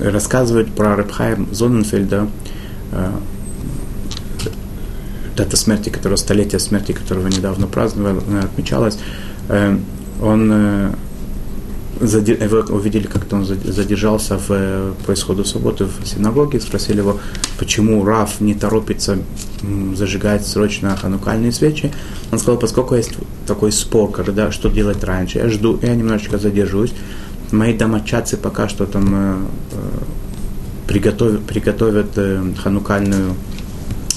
Э, 0.00 0.10
рассказывать 0.10 0.72
про 0.72 0.96
Рабхайм 0.96 1.48
Зоненфельда, 1.52 2.28
э, 2.92 3.10
дата 5.36 5.56
смерти, 5.56 5.88
которого, 5.88 6.16
столетие 6.16 6.58
смерти, 6.58 6.92
которого 6.92 7.28
недавно 7.28 7.66
праздновал, 7.66 8.22
э, 8.28 8.40
отмечалось, 8.40 8.98
э, 9.48 9.78
он 10.20 10.50
э, 10.52 10.92
вы 12.00 12.62
увидели, 12.62 13.06
как 13.06 13.32
он 13.32 13.44
задержался 13.44 14.38
в, 14.38 14.50
э, 14.50 14.92
по 15.06 15.12
исходу 15.12 15.44
субботы 15.44 15.84
в 15.84 16.06
синагоге, 16.06 16.60
спросили 16.60 16.98
его, 16.98 17.18
почему 17.58 18.04
Раф 18.04 18.40
не 18.40 18.54
торопится 18.54 19.18
зажигать 19.94 20.46
срочно 20.46 20.96
ханукальные 20.96 21.52
свечи. 21.52 21.92
Он 22.30 22.38
сказал, 22.38 22.58
поскольку 22.58 22.94
есть 22.94 23.12
такой 23.46 23.72
спор, 23.72 24.10
когда 24.10 24.52
что 24.52 24.68
делать 24.68 25.02
раньше, 25.04 25.38
я 25.38 25.48
жду, 25.48 25.78
я 25.82 25.94
немножечко 25.94 26.38
задержусь. 26.38 26.92
Мои 27.50 27.76
домочадцы 27.76 28.36
пока 28.36 28.68
что 28.68 28.86
там 28.86 29.14
э, 29.14 29.36
э 29.72 29.76
приготовят, 30.86 31.44
приготовят 31.44 32.16
э, 32.16 32.42
ханукальную 32.62 33.34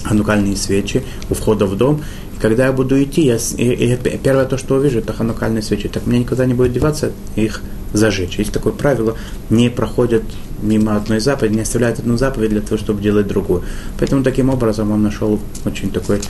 ханукальные 0.04 0.56
свечи 0.56 1.04
у 1.30 1.34
входа 1.34 1.66
в 1.66 1.78
дом, 1.78 2.02
когда 2.42 2.66
я 2.66 2.72
буду 2.72 3.02
идти, 3.02 3.22
я, 3.22 3.38
и, 3.58 3.94
и 3.94 3.98
первое 4.18 4.46
то, 4.46 4.58
что 4.58 4.76
увижу, 4.76 5.00
это 5.00 5.14
ханукальные 5.14 5.62
свечи. 5.62 5.88
Так 5.88 6.08
мне 6.08 6.20
никогда 6.20 6.46
не 6.46 6.54
будет 6.54 6.74
деваться 6.74 7.12
их 7.36 7.62
зажечь. 7.94 8.40
Есть 8.40 8.52
такое 8.52 8.74
правило, 8.74 9.16
не 9.50 9.70
проходят 9.70 10.24
мимо 10.62 10.96
одной 10.96 11.20
заповеди, 11.20 11.56
не 11.56 11.62
оставляют 11.62 12.00
одну 12.00 12.18
заповедь 12.18 12.50
для 12.50 12.62
того, 12.62 12.78
чтобы 12.78 13.02
делать 13.02 13.28
другую. 13.28 13.64
Поэтому 14.00 14.24
таким 14.24 14.50
образом 14.50 14.92
он 14.92 15.04
нашел 15.04 15.40
очень 15.66 15.92
такой 15.92 16.22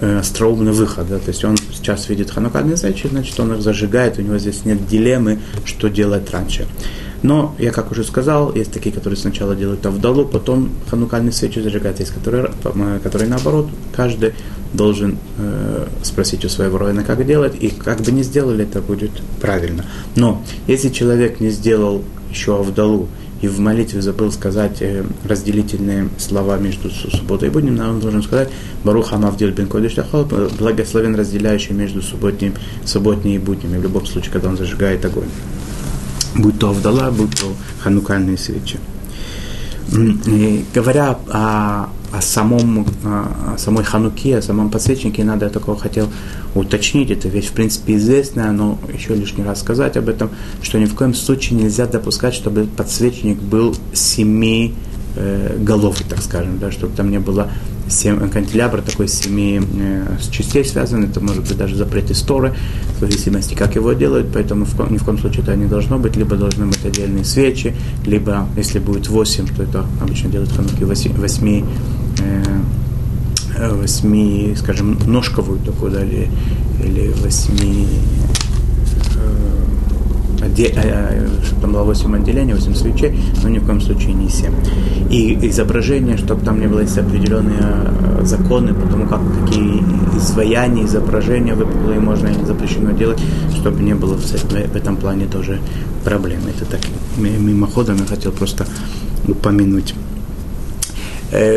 э, 0.00 0.18
остроумный 0.18 0.72
выход. 0.72 1.08
Да? 1.08 1.18
То 1.18 1.28
есть 1.28 1.44
он 1.44 1.56
сейчас 1.56 2.08
видит 2.08 2.30
ханукальные 2.30 2.76
свечи, 2.76 3.08
значит 3.08 3.38
он 3.40 3.54
их 3.54 3.62
зажигает, 3.62 4.18
у 4.18 4.22
него 4.22 4.38
здесь 4.38 4.64
нет 4.64 4.86
дилеммы, 4.86 5.40
что 5.64 5.88
делать 5.88 6.30
раньше. 6.30 6.66
Но, 7.22 7.54
я 7.58 7.70
как 7.70 7.90
уже 7.90 8.04
сказал, 8.04 8.54
есть 8.54 8.72
такие, 8.72 8.94
которые 8.94 9.16
сначала 9.16 9.54
делают 9.54 9.84
Авдалу, 9.86 10.26
потом 10.26 10.70
ханукальные 10.88 11.32
свечи 11.32 11.60
зажигают, 11.60 12.00
есть 12.00 12.12
которые, 12.12 12.50
которые 13.02 13.28
наоборот, 13.28 13.68
каждый 13.94 14.32
должен 14.72 15.18
э, 15.38 15.86
спросить 16.02 16.44
у 16.44 16.48
своего 16.48 16.78
равина, 16.78 17.02
как 17.02 17.24
делать, 17.26 17.54
и 17.58 17.68
как 17.68 18.00
бы 18.02 18.12
не 18.12 18.22
сделали, 18.22 18.64
это 18.64 18.80
будет 18.80 19.10
правильно. 19.40 19.84
Но 20.14 20.42
если 20.66 20.90
человек 20.90 21.40
не 21.40 21.50
сделал 21.50 22.02
еще 22.30 22.58
Авдалу, 22.58 23.08
и 23.42 23.48
в 23.48 23.58
молитве 23.60 24.00
забыл 24.00 24.32
сказать 24.32 24.80
э, 24.80 25.04
разделительные 25.24 26.08
слова 26.18 26.56
между 26.56 26.90
субботой 26.90 27.48
и 27.48 27.50
будним, 27.50 27.78
он 27.80 28.00
должен 28.00 28.22
сказать 28.22 28.48
Барух 28.82 29.12
Амавдил 29.12 29.50
бен 29.50 29.66
Кодиш 29.66 29.96
благословен 30.58 31.14
разделяющий 31.14 31.74
между 31.74 32.02
субботним, 32.02 32.54
субботней 32.84 33.36
и 33.36 33.38
будними, 33.38 33.78
в 33.78 33.82
любом 33.82 34.06
случае, 34.06 34.32
когда 34.32 34.48
он 34.48 34.56
зажигает 34.56 35.04
огонь 35.04 35.28
будь 36.38 36.58
то 36.58 36.70
Авдала, 36.70 37.10
будь 37.10 37.34
то 37.38 37.52
ханукальные 37.82 38.38
свечи. 38.38 38.78
И 39.92 40.64
говоря 40.74 41.16
о, 41.30 41.88
о, 42.12 42.20
самом, 42.20 42.86
о 43.04 43.56
самой 43.56 43.84
хануке, 43.84 44.38
о 44.38 44.42
самом 44.42 44.68
подсвечнике, 44.68 45.22
надо, 45.22 45.46
я 45.46 45.50
такого 45.50 45.78
хотел 45.78 46.08
уточнить, 46.56 47.10
это 47.10 47.28
вещь 47.28 47.46
в 47.46 47.52
принципе 47.52 47.94
известная, 47.96 48.50
но 48.50 48.78
еще 48.92 49.14
лишний 49.14 49.44
раз 49.44 49.60
сказать 49.60 49.96
об 49.96 50.08
этом, 50.08 50.30
что 50.60 50.78
ни 50.78 50.86
в 50.86 50.94
коем 50.94 51.14
случае 51.14 51.60
нельзя 51.60 51.86
допускать, 51.86 52.34
чтобы 52.34 52.64
подсвечник 52.64 53.38
был 53.38 53.76
семи 53.92 54.74
э, 55.14 55.56
голов, 55.60 56.00
так 56.08 56.20
скажем, 56.20 56.58
да, 56.58 56.72
чтобы 56.72 56.96
там 56.96 57.10
не 57.10 57.20
было 57.20 57.48
семь, 57.88 58.28
канделябр 58.28 58.82
такой 58.82 59.08
семи 59.08 59.60
э, 59.60 60.16
частей 60.30 60.64
связан, 60.64 61.04
это 61.04 61.20
может 61.20 61.42
быть 61.42 61.56
даже 61.56 61.76
запрет 61.76 62.10
истории, 62.10 62.52
в 62.96 63.00
зависимости, 63.00 63.54
как 63.54 63.76
его 63.76 63.92
делают, 63.92 64.28
поэтому 64.32 64.64
в, 64.64 64.90
ни 64.90 64.98
в 64.98 65.04
коем 65.04 65.18
случае 65.18 65.42
это 65.42 65.56
не 65.56 65.66
должно 65.66 65.98
быть, 65.98 66.16
либо 66.16 66.36
должны 66.36 66.66
быть 66.66 66.84
отдельные 66.84 67.24
свечи, 67.24 67.74
либо, 68.04 68.48
если 68.56 68.78
будет 68.78 69.08
восемь, 69.08 69.46
то 69.46 69.62
это 69.62 69.86
обычно 70.00 70.30
делают 70.30 70.52
хануки 70.52 70.84
восьми, 70.84 71.64
э, 72.18 73.72
восьми, 73.74 74.54
скажем, 74.58 74.98
ножковую 75.06 75.58
такую, 75.60 75.92
да, 75.92 76.04
или, 76.04 76.28
или 76.82 77.12
восьми 77.22 77.86
чтобы 80.56 80.70
э, 80.70 80.72
э, 80.74 81.28
там 81.60 81.72
было 81.72 81.84
8 81.84 82.16
отделений, 82.16 82.54
8 82.54 82.74
свечей, 82.74 83.18
но 83.42 83.48
ни 83.48 83.58
в 83.58 83.66
коем 83.66 83.80
случае 83.80 84.14
не 84.14 84.28
7. 84.28 84.52
И 85.10 85.48
изображение, 85.48 86.16
чтобы 86.16 86.44
там 86.44 86.60
не 86.60 86.66
было 86.66 86.80
есть 86.80 86.98
определенные 86.98 87.58
э, 87.60 88.24
законы 88.24 88.74
по 88.74 88.88
тому, 88.88 89.06
как 89.06 89.20
какие 89.44 89.82
изваяния, 90.16 90.84
изображения 90.84 91.54
выпуклые 91.54 92.00
можно 92.00 92.28
и 92.28 92.44
запрещено 92.44 92.92
делать, 92.92 93.20
чтобы 93.54 93.82
не 93.82 93.94
было 93.94 94.16
в 94.16 94.76
этом 94.76 94.96
плане 94.96 95.26
тоже 95.26 95.58
проблем. 96.04 96.40
Это 96.48 96.64
так 96.64 96.80
мимоходом 97.18 97.96
я 97.96 98.06
хотел 98.06 98.32
просто 98.32 98.66
упомянуть. 99.28 99.94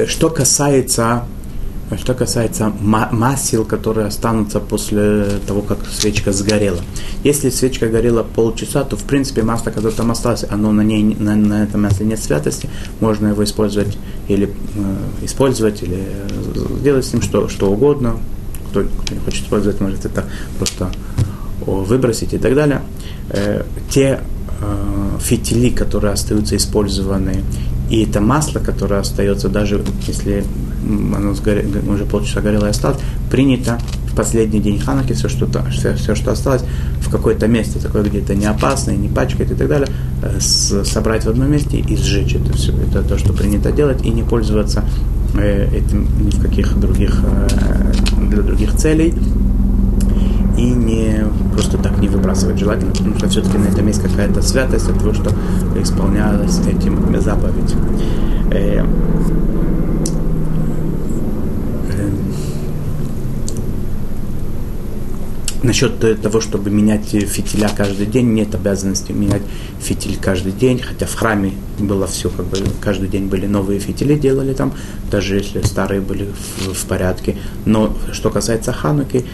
Что 0.08 0.30
касается 0.30 1.24
что 1.98 2.14
касается 2.14 2.72
масел, 2.82 3.66
которые 3.66 4.08
останутся 4.08 4.60
после 4.60 5.26
того, 5.48 5.62
как 5.62 5.80
свечка 5.88 6.32
сгорела. 6.32 6.82
Если 7.24 7.50
свечка 7.50 7.88
горела 7.88 8.24
полчаса, 8.24 8.84
то 8.84 8.96
в 8.96 9.04
принципе 9.04 9.42
масло, 9.42 9.72
которое 9.72 9.96
там 9.96 10.12
осталось, 10.12 10.46
оно 10.50 10.72
на, 10.72 10.82
ней, 10.82 11.04
на, 11.04 11.36
на 11.36 11.64
этом 11.64 11.82
масле 11.82 12.06
нет 12.06 12.20
святости, 12.20 12.70
можно 13.00 13.30
его 13.30 13.44
использовать 13.44 13.98
или 14.28 14.48
э, 14.48 15.26
использовать, 15.26 15.82
или 15.82 15.98
э, 16.00 16.84
делать 16.84 17.06
с 17.06 17.14
ним 17.14 17.22
что, 17.22 17.48
что 17.48 17.72
угодно. 17.72 18.18
Кто, 18.70 18.84
кто 18.84 19.16
не 19.16 19.20
хочет 19.22 19.46
использовать, 19.46 19.82
может 19.82 20.06
это 20.06 20.26
просто 20.60 20.92
выбросить 21.66 22.34
и 22.34 22.38
так 22.38 22.54
далее. 22.54 22.82
Э, 23.30 23.64
те 23.90 24.20
э, 24.62 25.18
фитили, 25.20 25.70
которые 25.70 26.14
остаются 26.14 26.56
использованные, 26.56 27.44
и 27.90 28.04
это 28.04 28.22
масло, 28.22 28.60
которое 28.60 29.00
остается, 29.00 29.50
даже 29.50 29.84
если 30.06 30.46
оно 31.16 31.34
сгоре, 31.34 31.66
уже 31.88 32.06
полчаса 32.06 32.42
горело 32.42 32.66
и 32.66 32.70
осталось, 32.70 33.00
принято 33.30 33.78
в 34.12 34.16
последний 34.16 34.60
день 34.60 34.80
Ханаки 34.80 35.14
все, 35.14 35.30
что, 35.30 35.48
все, 35.70 35.96
все, 35.96 36.16
что 36.16 36.32
осталось, 36.32 36.64
в 37.02 37.10
какое-то 37.10 37.48
место, 37.48 37.82
такое 37.82 38.04
где-то 38.04 38.36
не 38.36 38.46
опасное, 38.46 38.96
не 38.96 39.08
пачкает 39.08 39.52
и 39.52 39.56
так 39.56 39.68
далее, 39.68 39.88
э, 40.22 40.40
с, 40.40 40.84
собрать 40.86 41.26
в 41.26 41.30
одном 41.30 41.52
месте 41.52 41.78
и 41.78 41.96
сжечь 41.96 42.36
это 42.36 42.54
все. 42.54 42.74
Это 42.74 43.04
то, 43.04 43.18
что 43.18 43.34
принято 43.34 43.72
делать, 43.72 44.06
и 44.06 44.10
не 44.10 44.24
пользоваться 44.24 44.84
э, 45.36 45.70
этим 45.76 46.08
ни 46.26 46.32
в 46.32 46.42
каких 46.42 46.80
других, 46.80 47.22
э, 47.24 47.94
для 48.30 48.42
других 48.42 48.76
целей 48.76 49.14
и 50.60 50.72
не 50.72 51.26
просто 51.54 51.78
так 51.78 51.98
не 52.00 52.10
выбрасывать 52.10 52.60
желательно, 52.60 52.92
потому 52.92 53.18
что 53.18 53.30
все-таки 53.30 53.58
на 53.58 53.68
этом 53.68 53.88
есть 53.88 54.02
какая-то 54.02 54.42
святость 54.42 54.90
от 54.90 55.00
того, 55.00 55.14
что 55.14 55.32
исполнялась 55.82 56.60
этим 56.68 57.22
заповедь. 57.22 57.76
Э, 58.52 58.84
э, 61.90 62.10
Насчет 65.62 66.22
того, 66.22 66.40
чтобы 66.40 66.70
менять 66.70 67.10
фитиля 67.10 67.70
каждый 67.76 68.06
день, 68.06 68.28
нет 68.28 68.56
обязанности 68.56 69.12
менять 69.12 69.42
фитиль 69.82 70.18
каждый 70.18 70.54
день, 70.54 70.80
хотя 70.80 71.06
в 71.06 71.14
храме 71.14 71.52
было 71.78 72.08
все, 72.08 72.30
как 72.30 72.46
бы 72.46 72.60
каждый 72.80 73.10
день 73.10 73.28
были 73.28 73.46
новые 73.46 73.80
фитили, 73.82 74.16
делали 74.16 74.54
там, 74.54 74.74
даже 75.12 75.36
если 75.36 75.62
старые 75.62 76.00
были 76.00 76.30
в, 76.60 76.74
в 76.74 76.86
порядке. 76.86 77.36
Но 77.66 77.94
что 78.14 78.30
касается 78.30 78.72
хануки, 78.72 79.26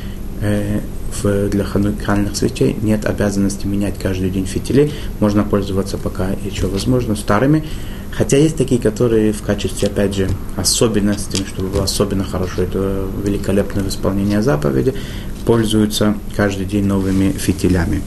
для 0.41 1.63
ханукальных 1.63 2.35
свечей 2.35 2.75
нет 2.81 3.05
обязанности 3.05 3.65
менять 3.65 3.95
каждый 3.97 4.29
день 4.29 4.45
фитили. 4.45 4.91
Можно 5.19 5.43
пользоваться 5.43 5.97
пока 5.97 6.29
еще 6.43 6.67
возможно 6.67 7.15
старыми. 7.15 7.63
Хотя 8.11 8.37
есть 8.37 8.55
такие, 8.55 8.79
которые 8.79 9.33
в 9.33 9.41
качестве, 9.41 9.89
опять 9.89 10.15
же, 10.15 10.29
особенностей, 10.55 11.45
чтобы 11.45 11.69
было 11.69 11.83
особенно 11.83 12.23
хорошо, 12.23 12.61
это 12.61 13.05
великолепное 13.25 13.85
исполнение 13.89 14.41
заповеди, 14.41 14.93
пользуются 15.45 16.15
каждый 16.35 16.65
день 16.65 16.85
новыми 16.85 17.33
фитилями. 17.33 18.01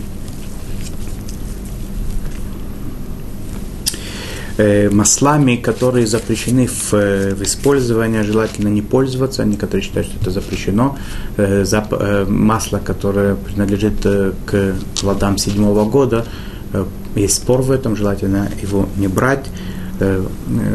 Маслами, 4.91 5.57
которые 5.57 6.07
запрещены 6.07 6.67
в, 6.67 6.95
э, 6.95 7.35
в 7.35 7.43
использовании, 7.43 8.23
желательно 8.23 8.69
не 8.69 8.83
пользоваться. 8.83 9.45
Некоторые 9.45 9.83
считают, 9.83 10.09
что 10.09 10.21
это 10.21 10.31
запрещено. 10.31 10.97
Э, 11.37 11.65
зап, 11.65 11.93
масло, 12.29 12.79
которое 12.79 13.35
принадлежит 13.35 14.03
к 14.47 14.75
плодам 15.01 15.39
седьмого 15.39 15.89
года, 15.89 16.25
есть 17.15 17.37
спор 17.37 17.63
в 17.63 17.71
этом, 17.71 17.97
желательно 17.97 18.51
его 18.63 18.89
не 18.97 19.09
брать 19.09 19.47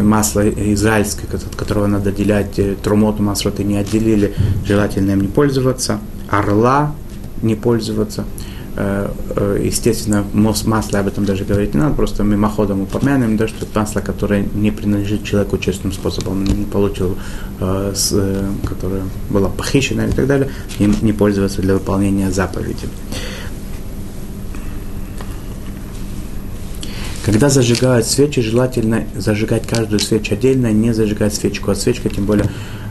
масло 0.01 0.49
израильское, 0.49 1.27
от 1.27 1.55
которого 1.55 1.87
надо 1.87 2.09
отделять 2.09 2.59
трумот, 2.81 3.19
масло 3.19 3.51
ты 3.51 3.63
не 3.63 3.77
отделили, 3.77 4.33
желательно 4.65 5.11
им 5.11 5.21
не 5.21 5.27
пользоваться. 5.27 5.99
Орла 6.29 6.93
не 7.41 7.55
пользоваться. 7.55 8.25
Э, 8.75 9.11
э, 9.35 9.61
естественно, 9.65 10.25
масло 10.33 10.99
об 10.99 11.07
этом 11.07 11.25
даже 11.25 11.45
говорить 11.45 11.75
не 11.75 11.79
надо, 11.79 11.93
просто 11.95 12.23
мимоходом 12.23 12.81
упомянем, 12.81 13.37
да, 13.37 13.47
что 13.47 13.67
масло, 13.75 13.99
которое 13.99 14.47
не 14.55 14.71
принадлежит 14.71 15.23
человеку 15.23 15.59
честным 15.59 15.91
способом, 15.91 16.43
не 16.43 16.65
получил, 16.65 17.15
э, 17.59 17.93
которое 18.67 19.03
было 19.29 19.49
похищено 19.49 20.05
и 20.05 20.11
так 20.11 20.25
далее, 20.25 20.49
им 20.79 20.95
не 21.03 21.13
пользоваться 21.13 21.61
для 21.61 21.75
выполнения 21.75 22.31
заповеди. 22.31 22.87
Когда 27.23 27.49
зажигают 27.49 28.07
свечи, 28.07 28.41
желательно 28.41 29.03
зажигать 29.15 29.67
каждую 29.67 29.99
свечу 29.99 30.33
отдельно, 30.33 30.71
не 30.71 30.93
зажигать 30.93 31.33
свечку 31.33 31.71
от 31.71 31.77
свечки, 31.77 32.09
тем 32.09 32.25
более 32.25 32.49
Э, 32.49 32.82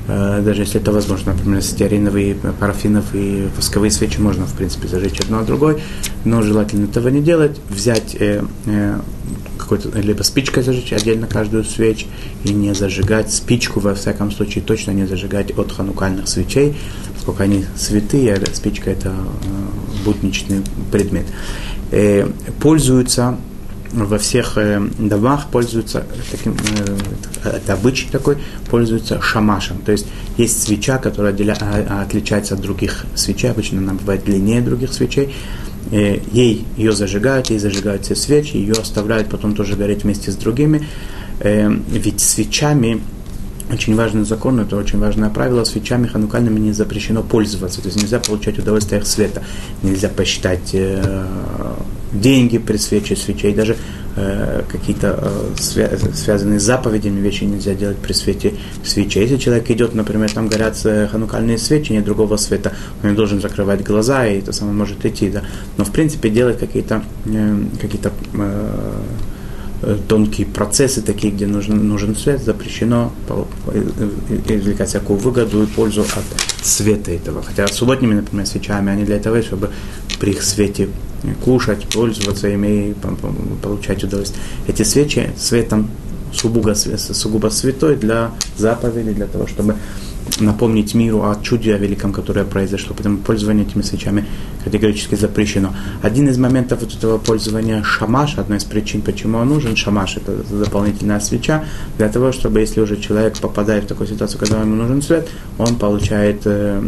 даже 0.42 0.62
если 0.62 0.80
это 0.80 0.92
возможно, 0.92 1.32
например, 1.32 1.62
стеариновые, 1.62 2.34
парафиновые, 2.34 3.48
восковые 3.56 3.90
свечи 3.90 4.18
можно, 4.18 4.46
в 4.46 4.54
принципе, 4.54 4.88
зажечь 4.88 5.20
одно 5.20 5.40
от 5.40 5.46
другой, 5.46 5.82
но 6.24 6.42
желательно 6.42 6.86
этого 6.86 7.08
не 7.08 7.20
делать, 7.20 7.58
взять 7.68 8.16
э, 8.18 8.42
э, 8.66 9.00
какой-то, 9.58 9.98
либо 10.00 10.22
спичкой 10.22 10.62
зажечь 10.62 10.92
отдельно 10.92 11.26
каждую 11.26 11.64
свечь 11.64 12.06
и 12.44 12.52
не 12.52 12.74
зажигать 12.74 13.32
спичку, 13.32 13.80
во 13.80 13.94
всяком 13.94 14.30
случае, 14.30 14.64
точно 14.64 14.90
не 14.90 15.06
зажигать 15.06 15.56
от 15.56 15.72
ханукальных 15.72 16.28
свечей, 16.28 16.76
поскольку 17.14 17.42
они 17.42 17.64
святые, 17.76 18.34
а 18.34 18.54
спичка 18.54 18.90
это 18.90 19.10
э, 19.10 20.04
будничный 20.04 20.62
предмет. 20.90 21.26
Э, 21.90 22.28
пользуются 22.60 23.36
во 23.92 24.18
всех 24.18 24.56
э, 24.56 24.80
домах 24.98 25.48
пользуются 25.50 26.04
таким, 26.30 26.56
э, 27.44 27.48
это 27.48 27.74
обычай 27.74 28.08
такой, 28.10 28.38
пользуются 28.70 29.20
шамашем. 29.20 29.78
То 29.78 29.92
есть 29.92 30.06
есть 30.36 30.62
свеча, 30.62 30.98
которая 30.98 31.32
отделя, 31.32 31.56
а, 31.60 31.84
а, 31.88 32.02
отличается 32.02 32.54
от 32.54 32.60
других 32.60 33.04
свечей, 33.14 33.50
обычно 33.50 33.78
она 33.78 33.94
бывает 33.94 34.24
длиннее 34.24 34.62
других 34.62 34.92
свечей. 34.92 35.34
Э, 35.90 36.18
ей 36.32 36.64
ее 36.76 36.92
зажигают, 36.92 37.50
ей 37.50 37.58
зажигают 37.58 38.04
все 38.04 38.16
свечи, 38.16 38.56
ее 38.56 38.72
оставляют 38.72 39.28
потом 39.28 39.54
тоже 39.54 39.76
гореть 39.76 40.04
вместе 40.04 40.30
с 40.30 40.36
другими. 40.36 40.86
Ведь 41.40 42.20
свечами 42.20 43.02
очень 43.70 43.94
важный 43.94 44.24
закон, 44.24 44.60
это 44.60 44.76
очень 44.76 44.98
важное 44.98 45.30
правило, 45.30 45.64
свечами 45.64 46.06
ханукальными 46.06 46.58
не 46.58 46.72
запрещено 46.72 47.22
пользоваться, 47.22 47.80
то 47.80 47.88
есть 47.88 48.00
нельзя 48.00 48.18
получать 48.18 48.58
удовольствие 48.58 49.00
от 49.00 49.06
света, 49.06 49.42
нельзя 49.82 50.08
посчитать 50.08 50.70
э, 50.72 51.24
деньги 52.12 52.58
при 52.58 52.76
свече 52.76 53.16
свечей, 53.16 53.54
даже 53.54 53.76
э, 54.16 54.62
какие-то 54.70 55.18
э, 55.22 55.54
свя- 55.56 56.14
связанные 56.14 56.60
с 56.60 56.62
заповедями 56.64 57.20
вещи 57.20 57.44
нельзя 57.44 57.74
делать 57.74 57.96
при 57.98 58.12
свете 58.12 58.54
свечей. 58.84 59.22
Если 59.22 59.36
человек 59.36 59.70
идет, 59.70 59.94
например, 59.94 60.30
там 60.30 60.48
горят 60.48 60.78
э, 60.84 61.08
ханукальные 61.08 61.58
свечи, 61.58 61.92
нет 61.92 62.04
другого 62.04 62.36
света, 62.36 62.72
он 63.02 63.10
не 63.10 63.16
должен 63.16 63.40
закрывать 63.40 63.82
глаза, 63.82 64.26
и 64.26 64.38
это 64.38 64.52
самое 64.52 64.76
может 64.76 65.04
идти, 65.06 65.30
да. 65.30 65.42
Но, 65.76 65.84
в 65.84 65.90
принципе, 65.90 66.28
делать 66.28 66.58
какие-то, 66.58 67.02
э, 67.26 67.64
какие-то 67.80 68.12
Э, 68.34 69.02
тонкие 70.08 70.46
процессы, 70.46 71.02
такие, 71.02 71.32
где 71.32 71.46
нужен, 71.46 71.88
нужен 71.88 72.14
свет, 72.16 72.42
запрещено 72.42 73.12
извлекать 74.48 74.88
всякую 74.88 75.18
выгоду 75.18 75.62
и 75.62 75.66
пользу 75.66 76.02
от 76.02 76.64
света 76.64 77.10
этого. 77.10 77.42
Хотя 77.42 77.66
субботними, 77.66 78.14
например, 78.14 78.46
свечами, 78.46 78.92
они 78.92 79.04
для 79.04 79.16
этого, 79.16 79.42
чтобы 79.42 79.70
при 80.20 80.30
их 80.30 80.42
свете 80.42 80.88
кушать, 81.44 81.88
пользоваться 81.88 82.48
ими 82.48 82.90
и 82.90 82.94
получать 83.62 84.04
удовольствие. 84.04 84.42
Эти 84.66 84.82
свечи 84.82 85.30
светом 85.36 85.88
сугубо, 86.32 86.74
сугубо 86.74 87.48
святой 87.48 87.96
для 87.96 88.30
заповеди, 88.56 89.12
для 89.12 89.26
того, 89.26 89.46
чтобы 89.46 89.76
напомнить 90.40 90.94
миру 90.94 91.22
о 91.22 91.36
чуде 91.42 91.74
о 91.74 91.78
великом, 91.78 92.12
которое 92.12 92.44
произошло. 92.44 92.94
Поэтому 92.94 93.18
пользование 93.18 93.66
этими 93.66 93.82
свечами 93.82 94.24
категорически 94.64 95.14
запрещено. 95.14 95.74
Один 96.02 96.28
из 96.28 96.38
моментов 96.38 96.80
вот 96.80 96.94
этого 96.94 97.18
пользования 97.18 97.82
шамаш, 97.82 98.38
одна 98.38 98.56
из 98.56 98.64
причин, 98.64 99.02
почему 99.02 99.38
он 99.38 99.48
нужен, 99.48 99.76
шамаш 99.76 100.16
это 100.16 100.32
дополнительная 100.50 101.20
свеча, 101.20 101.64
для 101.98 102.08
того, 102.08 102.32
чтобы 102.32 102.60
если 102.60 102.80
уже 102.80 102.96
человек 102.96 103.38
попадает 103.38 103.84
в 103.84 103.86
такую 103.88 104.08
ситуацию, 104.08 104.38
когда 104.38 104.60
ему 104.60 104.76
нужен 104.76 105.02
свет, 105.02 105.28
он 105.58 105.76
получает 105.76 106.42
э, 106.44 106.82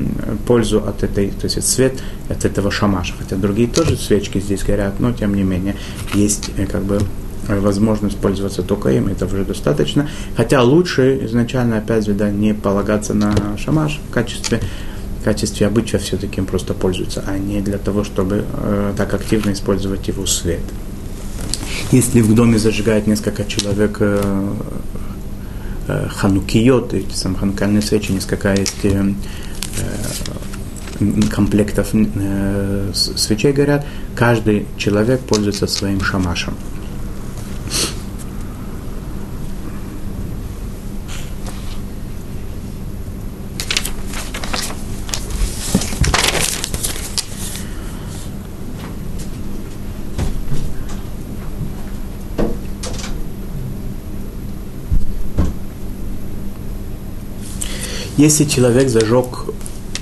пользу 0.47 0.79
от 0.87 1.03
этой, 1.03 1.31
то 1.31 1.47
есть 1.47 1.63
свет 1.69 2.03
от 2.29 2.45
этого 2.45 2.71
шамаша. 2.71 3.15
Хотя 3.19 3.37
другие 3.37 3.69
тоже 3.69 3.97
свечки 3.97 4.39
здесь 4.39 4.63
горят, 4.63 5.01
но 5.01 5.13
тем 5.13 5.35
не 5.35 5.43
менее 5.43 5.77
есть 6.15 6.51
э, 6.57 6.67
как 6.67 6.83
бы 6.85 7.01
возможность 7.49 8.17
пользоваться 8.17 8.63
только 8.63 8.91
им, 8.91 9.09
это 9.09 9.27
уже 9.27 9.45
достаточно. 9.45 10.09
Хотя 10.37 10.63
лучше 10.63 11.25
изначально, 11.25 11.79
опять 11.79 12.07
же, 12.07 12.13
да, 12.13 12.31
не 12.31 12.55
полагаться 12.55 13.15
на 13.15 13.35
шамаш 13.59 14.01
в 14.09 14.13
качестве, 14.13 14.61
в 15.21 15.25
качестве 15.25 15.67
обычая 15.67 15.99
все-таки 15.99 16.39
им 16.39 16.47
просто 16.47 16.75
пользуются, 16.75 17.25
а 17.27 17.39
не 17.39 17.61
для 17.61 17.79
того, 17.79 18.05
чтобы 18.05 18.45
э, 18.53 18.93
так 18.97 19.15
активно 19.15 19.53
использовать 19.53 20.07
его 20.09 20.27
свет. 20.27 20.63
Если 21.93 22.21
в 22.21 22.35
доме 22.35 22.59
зажигает 22.59 23.07
несколько 23.07 23.45
человек 23.45 23.99
э, 24.01 24.55
э, 25.89 26.09
ханукиот, 26.09 26.95
эти 26.95 27.15
самые 27.15 27.39
ханукальные 27.41 27.83
свечи, 27.83 28.13
несколько 28.13 28.55
есть 28.55 28.85
э, 28.85 29.13
э, 29.79 31.13
комплектов 31.31 31.89
э, 31.93 32.91
свечей 32.95 33.53
горят, 33.53 33.85
каждый 34.15 34.67
человек 34.77 35.21
пользуется 35.21 35.67
своим 35.67 36.01
шамашем. 36.01 36.55
Если 58.17 58.45
человек 58.45 58.89
зажег 58.91 59.47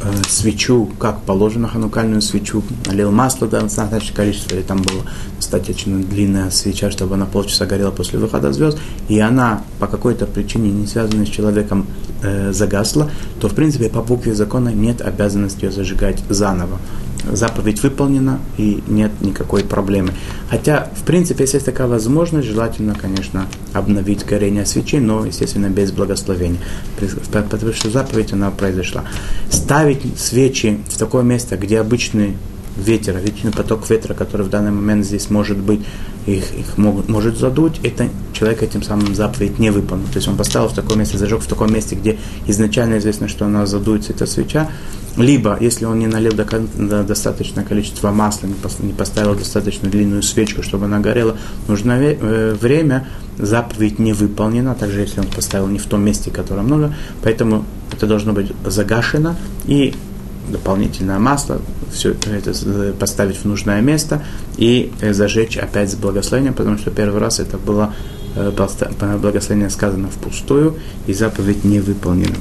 э, 0.02 0.12
свечу, 0.28 0.90
как 0.98 1.22
положено, 1.22 1.66
ханукальную 1.66 2.20
свечу, 2.20 2.62
налил 2.84 3.10
масло, 3.10 3.48
да, 3.48 3.62
достаточное 3.62 4.14
количество, 4.14 4.54
или 4.54 4.62
там 4.62 4.82
было 4.82 5.04
достаточно 5.36 5.98
длинная 5.98 6.50
свеча, 6.50 6.90
чтобы 6.90 7.14
она 7.14 7.24
полчаса 7.24 7.64
горела 7.64 7.90
после 7.90 8.18
выхода 8.18 8.52
звезд, 8.52 8.78
и 9.08 9.18
она 9.18 9.64
по 9.78 9.86
какой-то 9.86 10.26
причине, 10.26 10.70
не 10.70 10.86
связанной 10.86 11.26
с 11.26 11.30
человеком, 11.30 11.86
э, 12.22 12.52
загасла, 12.52 13.10
то, 13.40 13.48
в 13.48 13.54
принципе, 13.54 13.88
по 13.88 14.02
букве 14.02 14.34
закона 14.34 14.68
нет 14.68 15.00
обязанности 15.00 15.64
ее 15.64 15.72
зажигать 15.72 16.22
заново 16.28 16.78
заповедь 17.30 17.82
выполнена 17.82 18.40
и 18.58 18.82
нет 18.86 19.12
никакой 19.20 19.64
проблемы. 19.64 20.12
Хотя, 20.50 20.90
в 20.94 21.04
принципе, 21.04 21.44
если 21.44 21.56
есть 21.56 21.66
такая 21.66 21.86
возможность, 21.86 22.48
желательно, 22.48 22.94
конечно, 22.94 23.46
обновить 23.72 24.24
горение 24.24 24.66
свечей, 24.66 25.00
но, 25.00 25.24
естественно, 25.24 25.68
без 25.68 25.92
благословения, 25.92 26.60
потому 27.32 27.72
что 27.72 27.90
заповедь 27.90 28.32
она 28.32 28.50
произошла. 28.50 29.04
Ставить 29.50 30.18
свечи 30.18 30.80
в 30.88 30.98
такое 30.98 31.22
место, 31.22 31.56
где 31.56 31.80
обычный 31.80 32.36
ветер, 32.76 33.16
вечный 33.18 33.52
поток 33.52 33.88
ветра, 33.90 34.14
который 34.14 34.46
в 34.46 34.48
данный 34.50 34.70
момент 34.70 35.04
здесь 35.04 35.30
может 35.30 35.58
быть, 35.58 35.80
их, 36.26 36.54
их 36.54 36.78
могут, 36.78 37.08
может 37.08 37.36
задуть, 37.36 37.80
это 37.82 38.08
человек 38.32 38.62
этим 38.62 38.82
самым 38.82 39.14
заповедь 39.14 39.58
не 39.58 39.70
выполнил. 39.70 40.06
То 40.06 40.16
есть 40.16 40.28
он 40.28 40.36
поставил 40.36 40.68
в 40.68 40.74
такое 40.74 40.96
место, 40.96 41.18
зажег 41.18 41.42
в 41.42 41.46
таком 41.46 41.72
месте, 41.72 41.96
где 41.96 42.18
изначально 42.46 42.98
известно, 42.98 43.28
что 43.28 43.44
она 43.44 43.66
задуется, 43.66 44.12
эта 44.12 44.26
свеча, 44.26 44.70
либо, 45.16 45.56
если 45.60 45.84
он 45.84 45.98
не 45.98 46.06
налил 46.06 46.32
до, 46.32 46.44
до, 46.44 47.02
достаточное 47.04 47.64
количество 47.64 48.10
масла, 48.10 48.48
не 48.80 48.92
поставил 48.92 49.34
достаточно 49.34 49.88
длинную 49.88 50.22
свечку, 50.22 50.62
чтобы 50.62 50.86
она 50.86 51.00
горела, 51.00 51.36
нужно 51.68 51.92
э, 51.92 52.56
время, 52.58 53.06
заповедь 53.38 53.98
не 53.98 54.12
выполнена, 54.12 54.74
также 54.74 55.00
если 55.00 55.20
он 55.20 55.26
поставил 55.26 55.66
не 55.66 55.78
в 55.78 55.86
том 55.86 56.02
месте, 56.02 56.30
которое 56.30 56.62
нужно, 56.62 56.94
поэтому 57.22 57.64
это 57.92 58.06
должно 58.06 58.32
быть 58.32 58.52
загашено 58.64 59.36
и 59.66 59.94
дополнительное 60.48 61.18
масло, 61.18 61.60
все 61.92 62.12
это 62.12 62.94
поставить 62.98 63.36
в 63.36 63.44
нужное 63.44 63.80
место 63.80 64.22
и 64.56 64.92
э, 65.00 65.12
зажечь 65.12 65.58
опять 65.58 65.90
с 65.90 65.94
благословением, 65.94 66.54
потому 66.54 66.78
что 66.78 66.90
первый 66.90 67.20
раз 67.20 67.38
это 67.38 67.58
было 67.58 67.94
э, 68.34 68.50
благословение 69.20 69.68
сказано 69.68 70.08
впустую 70.08 70.76
и 71.06 71.12
заповедь 71.12 71.64
не 71.64 71.80
выполнена. 71.80 72.36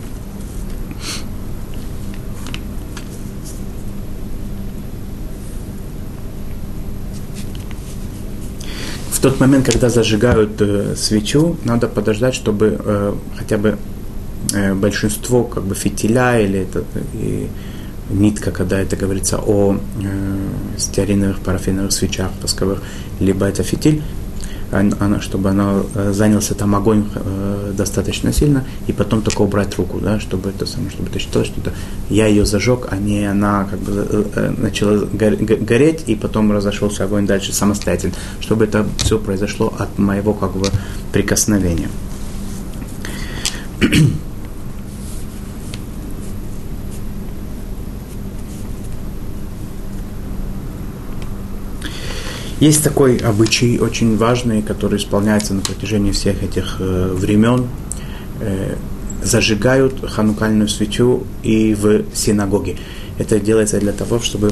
Тот 9.21 9.39
момент, 9.39 9.65
когда 9.65 9.89
зажигают 9.89 10.61
э, 10.61 10.95
свечу, 10.95 11.57
надо 11.63 11.87
подождать, 11.87 12.33
чтобы 12.33 12.79
э, 12.79 13.13
хотя 13.37 13.57
бы 13.57 13.77
э, 14.53 14.73
большинство 14.73 15.43
как 15.43 15.63
бы 15.63 15.75
фитиля 15.75 16.39
или 16.39 16.59
это, 16.59 16.83
и, 17.13 17.47
нитка, 18.09 18.51
когда 18.51 18.79
это 18.79 18.95
говорится 18.95 19.37
о 19.37 19.75
э, 19.75 20.77
стеариновых 20.77 21.39
парафиновых 21.39 21.91
свечах 21.91 22.31
восковых, 22.41 22.81
либо 23.19 23.45
это 23.45 23.63
фитиль, 23.63 24.01
чтобы 25.19 25.49
она 25.49 25.81
э, 25.95 26.13
занялся 26.13 26.55
там 26.55 26.75
огонь 26.75 27.05
э, 27.13 27.73
достаточно 27.75 28.31
сильно, 28.31 28.65
и 28.87 28.93
потом 28.93 29.21
только 29.21 29.41
убрать 29.41 29.77
руку, 29.77 29.99
да, 29.99 30.19
чтобы 30.19 30.49
это 30.49 30.65
самое, 30.65 30.91
чтобы 30.91 31.09
это 31.09 31.19
считалось, 31.19 31.47
что 31.49 31.59
это 31.59 31.73
я 32.09 32.27
ее 32.27 32.45
зажег, 32.45 32.87
а 32.89 32.97
не 32.97 33.25
она 33.25 33.67
как 33.69 33.79
бы 33.79 34.25
э 34.35 34.53
начала 34.57 35.05
гореть, 35.11 36.03
и 36.07 36.15
потом 36.15 36.51
разошелся 36.51 37.03
огонь 37.03 37.27
дальше 37.27 37.53
самостоятельно, 37.53 38.13
чтобы 38.39 38.65
это 38.65 38.85
все 38.97 39.19
произошло 39.19 39.73
от 39.77 39.97
моего 39.97 40.33
как 40.33 40.51
бы 40.51 40.67
прикосновения. 41.11 41.89
Есть 52.61 52.83
такой 52.83 53.17
обычай 53.17 53.79
очень 53.79 54.17
важный, 54.17 54.61
который 54.61 54.99
исполняется 54.99 55.55
на 55.55 55.61
протяжении 55.61 56.11
всех 56.11 56.43
этих 56.43 56.77
э, 56.79 57.11
времен. 57.11 57.65
Э, 58.39 58.75
зажигают 59.23 59.95
ханукальную 60.07 60.69
свечу 60.69 61.23
и 61.41 61.73
в 61.73 62.03
синагоге. 62.13 62.77
Это 63.17 63.39
делается 63.39 63.79
для 63.79 63.93
того, 63.93 64.19
чтобы 64.19 64.49
э, 64.49 64.51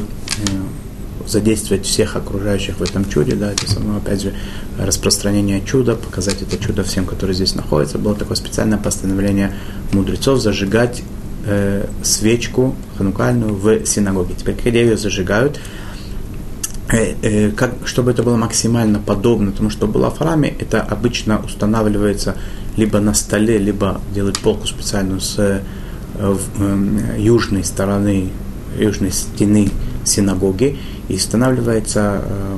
задействовать 1.27 1.85
всех 1.85 2.15
окружающих 2.15 2.79
в 2.79 2.81
этом 2.81 3.07
чуде, 3.07 3.35
да, 3.35 3.51
это 3.51 3.69
само, 3.69 3.97
опять 3.97 4.23
же, 4.23 4.33
распространение 4.79 5.61
чуда, 5.63 5.95
показать 5.95 6.41
это 6.41 6.57
чудо 6.57 6.83
всем, 6.83 7.05
которые 7.05 7.35
здесь 7.35 7.53
находятся. 7.53 7.99
Было 7.99 8.15
такое 8.15 8.37
специальное 8.37 8.79
постановление 8.79 9.53
мудрецов 9.91 10.39
зажигать 10.39 11.03
э, 11.45 11.85
свечку 12.01 12.75
ханукальную 12.97 13.53
в 13.53 13.85
синагоге. 13.85 14.33
Теперь, 14.35 14.55
когда 14.55 14.79
ее 14.79 14.97
зажигают, 14.97 15.59
как, 17.55 17.71
чтобы 17.85 18.11
это 18.11 18.23
было 18.23 18.35
максимально 18.35 18.99
подобно 18.99 19.51
тому, 19.51 19.69
что 19.69 19.87
было 19.87 20.09
в 20.09 20.17
храме, 20.17 20.53
это 20.59 20.81
обычно 20.81 21.39
устанавливается 21.45 22.35
либо 22.77 22.99
на 22.99 23.13
столе, 23.13 23.57
либо 23.57 24.01
делают 24.13 24.39
полку 24.39 24.65
специальную 24.65 25.21
с 25.21 25.35
э, 25.37 25.61
э, 26.17 27.15
южной 27.19 27.63
стороны, 27.63 28.29
южной 28.77 29.11
стены 29.11 29.69
синагоги, 30.03 30.79
и 31.09 31.15
устанавливается 31.15 32.21
э, 32.23 32.57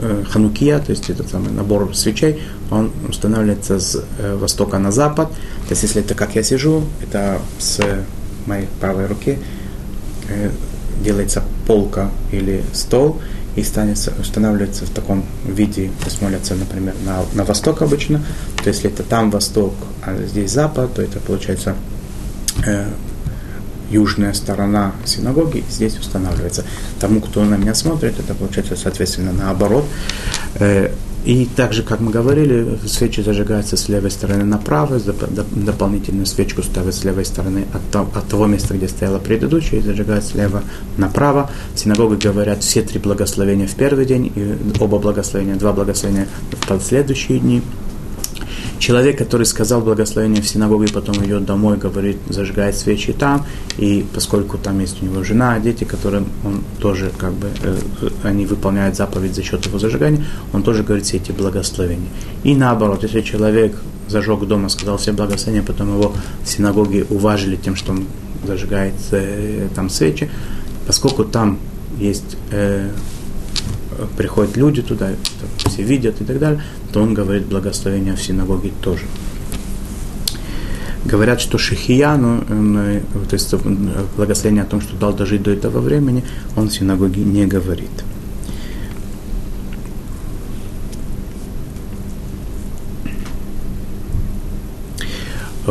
э, 0.00 0.24
ханукия, 0.28 0.78
то 0.78 0.90
есть 0.90 1.08
этот 1.08 1.30
самый 1.30 1.52
набор 1.52 1.94
свечей, 1.94 2.42
он 2.70 2.90
устанавливается 3.08 3.78
с 3.78 4.04
э, 4.18 4.36
востока 4.36 4.78
на 4.78 4.90
запад. 4.90 5.30
То 5.30 5.70
есть 5.70 5.82
если 5.82 6.02
это 6.02 6.14
как 6.14 6.34
я 6.34 6.42
сижу, 6.42 6.82
это 7.02 7.38
с 7.58 7.80
моей 8.46 8.66
правой 8.80 9.06
руки, 9.06 9.38
э, 10.28 10.50
делается 11.02 11.42
полка 11.66 12.10
или 12.32 12.62
стол, 12.72 13.20
и 13.56 13.62
станется, 13.62 14.12
устанавливается 14.20 14.84
в 14.84 14.90
таком 14.90 15.24
виде, 15.44 15.90
то 16.00 16.06
есть 16.06 16.20
молятся, 16.20 16.54
например, 16.54 16.94
на, 17.04 17.24
на 17.32 17.44
восток 17.44 17.82
обычно, 17.82 18.22
то 18.62 18.68
если 18.68 18.90
это 18.90 19.02
там 19.02 19.30
восток, 19.30 19.74
а 20.02 20.16
здесь 20.26 20.50
запад, 20.50 20.94
то 20.94 21.02
это 21.02 21.20
получается 21.20 21.74
э, 22.66 22.86
южная 23.90 24.34
сторона 24.34 24.92
синагоги, 25.04 25.64
здесь 25.70 25.98
устанавливается. 25.98 26.64
Тому, 27.00 27.20
кто 27.20 27.44
на 27.44 27.54
меня 27.54 27.74
смотрит, 27.74 28.18
это 28.18 28.34
получается, 28.34 28.76
соответственно, 28.76 29.32
наоборот. 29.32 29.86
Э, 30.56 30.90
и 31.26 31.44
также, 31.44 31.82
как 31.82 31.98
мы 31.98 32.12
говорили, 32.12 32.78
свечи 32.86 33.20
зажигаются 33.20 33.76
с 33.76 33.88
левой 33.88 34.12
стороны 34.12 34.44
направо, 34.44 35.00
дополнительную 35.50 36.24
свечку 36.24 36.62
ставят 36.62 36.94
с 36.94 37.02
левой 37.02 37.24
стороны 37.24 37.66
от, 37.72 38.16
от 38.16 38.28
того 38.28 38.46
места, 38.46 38.74
где 38.74 38.86
стояла 38.86 39.18
предыдущая, 39.18 39.80
и 39.80 39.82
зажигают 39.82 40.24
слева 40.24 40.62
направо. 40.96 41.50
В 41.74 41.80
синагоге 41.80 42.16
говорят 42.16 42.62
все 42.62 42.82
три 42.82 43.00
благословения 43.00 43.66
в 43.66 43.74
первый 43.74 44.06
день, 44.06 44.30
и 44.36 44.56
оба 44.78 44.98
благословения, 45.00 45.56
два 45.56 45.72
благословения 45.72 46.28
в 46.52 46.68
последующие 46.68 47.40
дни. 47.40 47.60
Человек, 48.78 49.18
который 49.18 49.46
сказал 49.46 49.80
благословение 49.80 50.42
в 50.42 50.48
синагоге, 50.48 50.92
потом 50.92 51.16
идет 51.24 51.44
домой, 51.44 51.78
говорит, 51.78 52.18
зажигает 52.28 52.76
свечи 52.76 53.12
там, 53.12 53.46
и 53.78 54.04
поскольку 54.14 54.58
там 54.58 54.80
есть 54.80 55.02
у 55.02 55.06
него 55.06 55.24
жена, 55.24 55.58
дети, 55.58 55.84
которым 55.84 56.26
он 56.44 56.62
тоже 56.78 57.10
как 57.16 57.32
бы, 57.32 57.48
э, 57.62 57.78
они 58.22 58.46
выполняют 58.46 58.96
заповедь 58.96 59.34
за 59.34 59.42
счет 59.42 59.64
его 59.66 59.78
зажигания, 59.78 60.24
он 60.52 60.62
тоже 60.62 60.82
говорит 60.82 61.06
все 61.06 61.16
эти 61.16 61.32
благословения. 61.32 62.08
И 62.44 62.54
наоборот, 62.54 63.02
если 63.02 63.22
человек 63.22 63.76
зажег 64.08 64.44
дома, 64.46 64.68
сказал 64.68 64.98
все 64.98 65.12
благословения, 65.12 65.66
потом 65.66 65.94
его 65.94 66.14
в 66.44 66.48
синагоге 66.48 67.06
уважили 67.10 67.56
тем, 67.56 67.76
что 67.76 67.92
он 67.92 68.06
зажигает 68.46 68.94
э, 69.10 69.68
там 69.74 69.90
свечи, 69.90 70.30
поскольку 70.86 71.24
там 71.24 71.58
есть 71.98 72.36
э, 72.50 72.90
приходят 74.16 74.56
люди 74.56 74.82
туда, 74.82 75.10
все 75.56 75.82
видят 75.82 76.20
и 76.20 76.24
так 76.24 76.38
далее, 76.38 76.62
то 76.92 77.02
он 77.02 77.14
говорит 77.14 77.46
благословение 77.46 78.14
в 78.14 78.22
синагоге 78.22 78.72
тоже. 78.80 79.04
Говорят, 81.04 81.40
что 81.40 81.56
Шихия, 81.56 82.16
ну, 82.16 82.42
э, 82.48 83.00
то 83.28 83.34
есть 83.34 83.52
э, 83.52 83.58
благословение 84.16 84.64
о 84.64 84.66
том, 84.66 84.80
что 84.80 84.96
дал 84.96 85.12
дожить 85.12 85.42
до 85.42 85.52
этого 85.52 85.80
времени, 85.80 86.24
он 86.56 86.68
в 86.68 86.72
синагоге 86.72 87.22
не 87.22 87.46
говорит. 87.46 88.04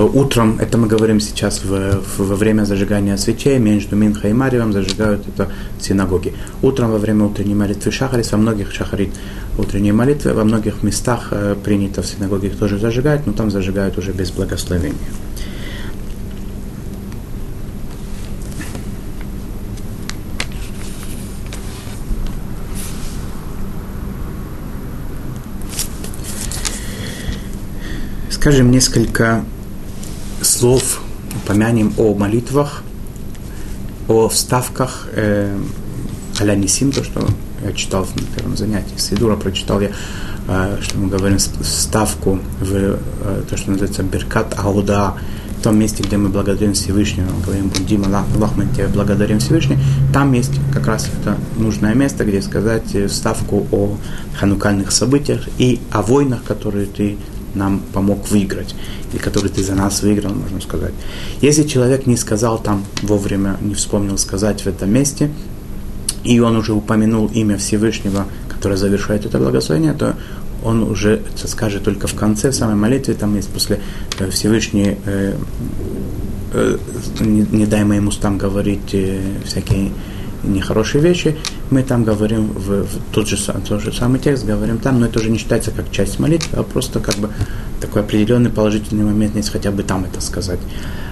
Утром, 0.02 0.58
это 0.60 0.78
мы 0.78 0.88
говорим 0.88 1.20
сейчас 1.20 1.64
в, 1.64 2.02
во 2.18 2.36
время 2.36 2.66
зажигания 2.66 3.16
свечей, 3.18 3.60
между 3.60 3.96
Минха 3.96 4.28
и 4.28 4.34
Мариевым 4.34 4.74
зажигают 4.74 5.28
это 5.28 5.50
в 5.80 5.84
синагоге. 5.84 6.34
Утром 6.62 6.92
во 6.92 6.98
время 6.98 7.26
утренней 7.26 7.56
молитвы 7.56 7.92
Шахарис, 7.92 8.32
во 8.32 8.38
многих 8.38 8.74
Шахарит 8.74 9.12
утренней 9.58 9.94
молитвы, 9.94 10.34
во 10.34 10.44
многих 10.44 10.84
местах 10.84 11.30
э, 11.32 11.56
принято 11.64 12.02
в 12.02 12.06
синагоге 12.06 12.50
их 12.50 12.58
тоже 12.58 12.78
зажигать, 12.78 13.26
но 13.26 13.34
там 13.34 13.50
зажигают 13.50 13.98
уже 13.98 14.12
без 14.12 14.32
благословения. 14.32 14.98
Скажем 28.30 28.70
несколько 28.70 29.44
слов 30.56 31.02
упомянем 31.44 31.94
о 31.98 32.14
молитвах, 32.14 32.82
о 34.08 34.30
вставках 34.30 35.08
э, 35.12 35.58
аля 36.40 36.62
то, 36.94 37.04
что 37.04 37.28
я 37.66 37.74
читал 37.74 38.08
на 38.16 38.36
первом 38.36 38.56
занятии. 38.56 38.98
Сидура, 38.98 39.36
прочитал 39.36 39.82
я, 39.82 39.90
что 40.82 40.98
мы 40.98 41.10
говорим, 41.10 41.40
ставку 41.40 42.40
в 42.62 43.00
то, 43.50 43.58
что 43.58 43.72
называется 43.72 44.04
Беркат 44.04 44.58
Ауда, 44.58 45.16
в 45.60 45.64
том 45.64 45.80
месте, 45.80 46.04
где 46.04 46.18
мы 46.18 46.30
благодарим 46.30 46.74
Всевышнего, 46.74 47.28
говорим 47.44 47.70
Будим 47.70 48.06
Аллах, 48.06 48.56
мы 48.56 48.68
тебя 48.68 48.88
благодарим 48.88 49.40
Всевышний, 49.40 49.78
там 50.14 50.34
есть 50.34 50.54
как 50.72 50.86
раз 50.86 51.10
это 51.22 51.38
нужное 51.58 51.96
место, 51.96 52.24
где 52.24 52.42
сказать 52.42 52.96
ставку 53.12 53.66
о 53.72 53.98
ханукальных 54.38 54.92
событиях 54.92 55.42
и 55.58 55.80
о 55.92 56.02
войнах, 56.02 56.44
которые 56.44 56.86
ты 56.86 57.18
нам 57.56 57.82
помог 57.94 58.30
выиграть, 58.30 58.76
и 59.14 59.18
который 59.18 59.50
ты 59.50 59.64
за 59.64 59.76
нас 59.76 60.02
выиграл, 60.02 60.34
можно 60.34 60.62
сказать. 60.62 60.94
Если 61.42 61.64
человек 61.64 62.06
не 62.06 62.18
сказал 62.18 62.60
там 62.60 62.86
вовремя, 63.02 63.58
не 63.62 63.74
вспомнил 63.74 64.18
сказать 64.18 64.62
в 64.62 64.68
этом 64.68 64.92
месте, 64.92 65.32
и 66.24 66.40
он 66.40 66.56
уже 66.56 66.74
упомянул 66.74 67.28
имя 67.28 67.58
Всевышнего, 67.58 68.26
которое 68.50 68.78
завершает 68.78 69.26
это 69.26 69.38
благословение, 69.38 69.94
то 69.94 70.16
он 70.64 70.84
уже 70.84 71.22
это 71.36 71.48
скажет 71.48 71.84
только 71.84 72.08
в 72.08 72.16
конце, 72.16 72.50
в 72.50 72.56
самой 72.56 72.76
молитве, 72.76 73.14
там 73.14 73.36
есть 73.36 73.50
после 73.50 73.80
э, 74.18 74.30
Всевышний, 74.32 74.98
э, 75.06 75.36
э, 76.54 76.78
не, 77.20 77.46
не 77.52 77.66
дай 77.68 77.84
моим 77.84 78.08
устам 78.08 78.40
говорить 78.40 78.94
э, 78.94 79.20
всякие 79.46 79.92
нехорошие 80.46 81.02
вещи, 81.02 81.36
мы 81.70 81.84
там 81.84 82.04
говорим 82.04 82.48
в, 82.48 82.84
в 82.84 83.00
тот, 83.12 83.28
же, 83.28 83.38
тот 83.68 83.82
же 83.82 83.92
самый 83.92 84.20
текст, 84.20 84.46
говорим 84.46 84.78
там, 84.78 85.00
но 85.00 85.08
это 85.08 85.20
уже 85.20 85.30
не 85.30 85.38
считается 85.38 85.72
как 85.72 85.92
часть 85.92 86.20
молитвы, 86.20 86.60
а 86.60 86.64
просто 86.64 87.00
как 87.00 87.16
бы 87.16 87.30
такой 87.82 88.02
определенный 88.02 88.50
положительный 88.50 89.04
момент, 89.04 89.36
если 89.36 89.52
хотя 89.52 89.72
бы 89.72 89.84
там 89.84 90.06
это 90.06 90.22
сказать. 90.22 90.60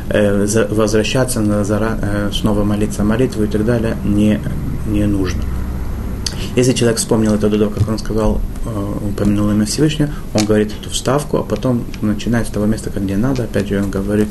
Э, 0.10 0.46
за, 0.46 0.68
возвращаться 0.68 1.40
на, 1.40 1.64
зара, 1.64 1.98
э, 2.02 2.32
снова 2.34 2.64
молиться 2.64 3.04
молитву 3.04 3.44
и 3.44 3.48
так 3.48 3.66
далее 3.66 3.98
не, 4.04 4.40
не 4.88 5.06
нужно. 5.06 5.42
Если 6.56 6.74
человек 6.74 7.00
вспомнил 7.00 7.34
это 7.34 7.50
до 7.50 7.58
того, 7.58 7.72
как 7.72 7.88
он 7.88 7.98
сказал, 7.98 8.42
э, 8.66 9.08
упомянул 9.10 9.50
имя 9.52 9.66
Всевышнего, 9.66 10.10
он 10.34 10.46
говорит 10.46 10.74
эту 10.80 10.90
вставку, 10.90 11.38
а 11.38 11.44
потом 11.44 11.86
начинает 12.02 12.48
с 12.48 12.52
того 12.52 12.66
места, 12.66 12.92
где 12.96 13.18
надо, 13.18 13.44
опять 13.44 13.70
же 13.70 13.82
он 13.82 13.90
говорит, 13.90 14.28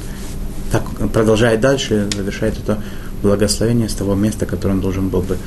так 0.71 0.85
продолжает 1.13 1.61
дальше, 1.61 2.09
завершает 2.15 2.59
это 2.59 2.79
благословение 3.23 3.89
с 3.89 3.95
того 3.95 4.15
места, 4.15 4.47
которое 4.47 4.75
он 4.75 4.81
должен 4.81 5.09
был 5.09 5.23
бы 5.23 5.39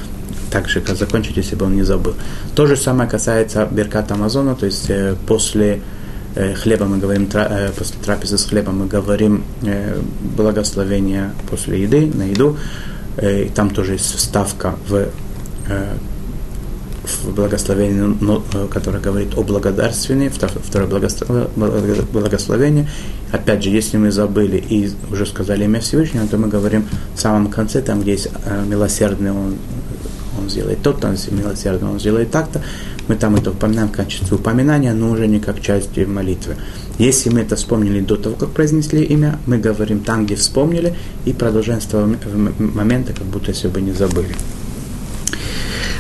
так 0.52 0.70
же 0.70 0.82
как 0.82 0.96
закончить, 0.96 1.38
если 1.38 1.56
бы 1.56 1.66
он 1.66 1.76
не 1.76 1.84
забыл. 1.84 2.14
То 2.56 2.66
же 2.66 2.78
самое 2.78 3.10
касается 3.10 3.68
Берката 3.70 4.14
Амазона, 4.14 4.56
то 4.56 4.66
есть 4.66 4.90
э, 4.90 5.16
после 5.28 5.82
э, 6.36 6.54
хлеба 6.54 6.86
мы 6.86 6.98
говорим, 6.98 7.28
э, 7.34 7.72
после 7.78 7.96
трапезы 8.04 8.38
с 8.38 8.46
хлебом 8.46 8.80
мы 8.80 8.88
говорим 8.88 9.44
э, 9.64 10.00
благословение 10.38 11.32
после 11.50 11.82
еды, 11.84 12.12
на 12.14 12.24
еду. 12.24 12.58
И 13.22 13.50
там 13.56 13.70
тоже 13.70 13.94
есть 13.94 14.14
вставка 14.14 14.76
в 14.90 15.08
в 17.06 17.34
благословении, 17.34 18.16
ну, 18.20 18.44
которое 18.72 19.00
говорит 19.00 19.38
о 19.38 19.44
благодарствении, 19.44 20.30
второе 20.30 20.88
благословение. 22.12 22.88
Опять 23.32 23.64
же, 23.64 23.70
если 23.70 23.98
мы 23.98 24.12
забыли 24.12 24.58
и 24.58 24.90
уже 25.12 25.26
сказали 25.26 25.64
имя 25.66 25.80
Всевышнего, 25.80 26.28
то 26.28 26.38
мы 26.38 26.48
говорим 26.48 26.88
в 27.16 27.20
самом 27.20 27.50
конце, 27.50 27.82
там, 27.82 28.02
где 28.02 28.12
есть 28.12 28.30
милосердный, 28.68 29.32
он, 29.32 29.56
он 30.40 30.50
сделает 30.50 30.82
то, 30.82 30.94
там, 30.94 31.16
милосердный, 31.32 31.90
он 31.90 32.00
сделает 32.00 32.32
так-то. 32.32 32.62
Мы 33.08 33.16
там 33.16 33.36
это 33.36 33.52
упоминаем 33.52 33.90
в 33.90 33.92
качестве 33.92 34.36
упоминания, 34.36 34.94
но 34.94 35.12
уже 35.12 35.28
не 35.28 35.40
как 35.40 35.62
часть 35.62 35.96
молитвы. 35.98 36.56
Если 36.98 37.30
мы 37.30 37.42
это 37.42 37.56
вспомнили 37.56 38.00
до 38.00 38.16
того, 38.16 38.36
как 38.36 38.50
произнесли 38.50 39.04
имя, 39.04 39.38
мы 39.46 39.58
говорим 39.58 40.00
там, 40.00 40.26
где 40.26 40.36
вспомнили, 40.36 40.96
и 41.26 41.34
продолжаем 41.34 41.82
с 41.82 41.86
того 41.86 42.16
момента, 42.58 43.14
как 43.14 43.26
будто 43.28 43.52
если 43.52 43.68
бы 43.68 43.82
не 43.82 43.92
забыли. 43.92 44.36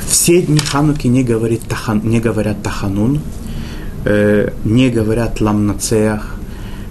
Все 0.07 0.41
дни 0.41 0.59
Хануки 0.59 1.07
не, 1.07 1.23
говорит, 1.23 1.61
тахан, 1.67 2.01
не 2.03 2.19
говорят 2.19 2.61
Таханун, 2.63 3.19
э, 4.05 4.51
не 4.63 4.89
говорят 4.89 5.41
Ламнацеях, 5.41 6.35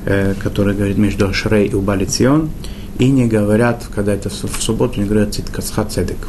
э, 0.05 0.35
который 0.43 0.75
говорит 0.75 0.99
между 0.99 1.29
Ашрей 1.29 1.69
и 1.69 1.75
Убалицион, 1.75 2.51
и 2.99 3.11
не 3.11 3.27
говорят, 3.27 3.87
когда 3.95 4.15
это 4.15 4.29
в 4.29 4.63
субботу, 4.63 5.01
не 5.01 5.07
говорят 5.07 5.35
Циткасха 5.35 5.85
Цедек. 5.85 6.29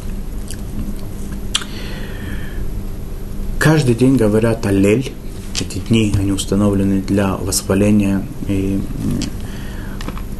Каждый 3.58 3.94
день 3.94 4.16
говорят 4.16 4.64
Аллель, 4.66 5.12
эти 5.60 5.78
дни, 5.78 6.14
они 6.18 6.32
установлены 6.32 7.00
для 7.00 7.36
восхваления 7.36 8.22
и 8.46 8.80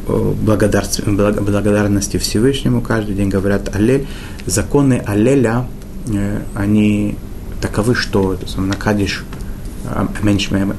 благодарности 0.07 2.17
Всевышнему. 2.17 2.81
Каждый 2.81 3.15
день 3.15 3.29
говорят 3.29 3.75
Аллель. 3.75 4.07
Законы 4.45 5.01
Аллеля 5.05 5.65
они 6.55 7.15
таковы, 7.61 7.95
что 7.95 8.37
Накадиш 8.57 9.23
а, 9.85 10.07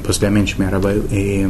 после 0.06 0.28
Аменшмераба 0.28 0.92
и, 0.94 1.46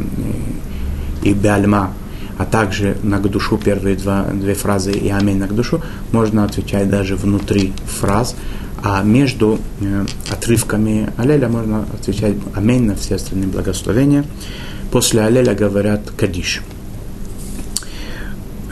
и, 1.22 1.28
и 1.30 1.32
Беальма, 1.34 1.92
а 2.38 2.44
также 2.44 2.96
на 3.02 3.18
душу 3.18 3.58
первые 3.58 3.96
два, 3.96 4.24
две 4.32 4.54
фразы 4.54 4.92
и 4.92 5.08
Аминь 5.08 5.38
на 5.38 5.48
душу, 5.48 5.82
можно 6.12 6.44
отвечать 6.44 6.88
даже 6.88 7.16
внутри 7.16 7.72
фраз, 7.86 8.36
а 8.82 9.02
между 9.02 9.58
э, 9.80 10.06
отрывками 10.30 11.10
Алеля 11.16 11.48
можно 11.48 11.84
отвечать 11.92 12.36
Аминь 12.54 12.84
на 12.84 12.94
все 12.94 13.16
остальные 13.16 13.48
благословения. 13.48 14.24
После 14.92 15.22
Алеля 15.22 15.54
говорят 15.54 16.12
Кадиш. 16.16 16.62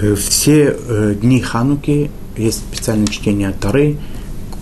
Э, 0.00 0.14
все 0.14 0.76
э, 0.78 1.16
дни 1.20 1.40
Хануки 1.40 2.12
есть 2.36 2.58
специальное 2.60 3.08
чтение 3.08 3.50
Тары, 3.50 3.96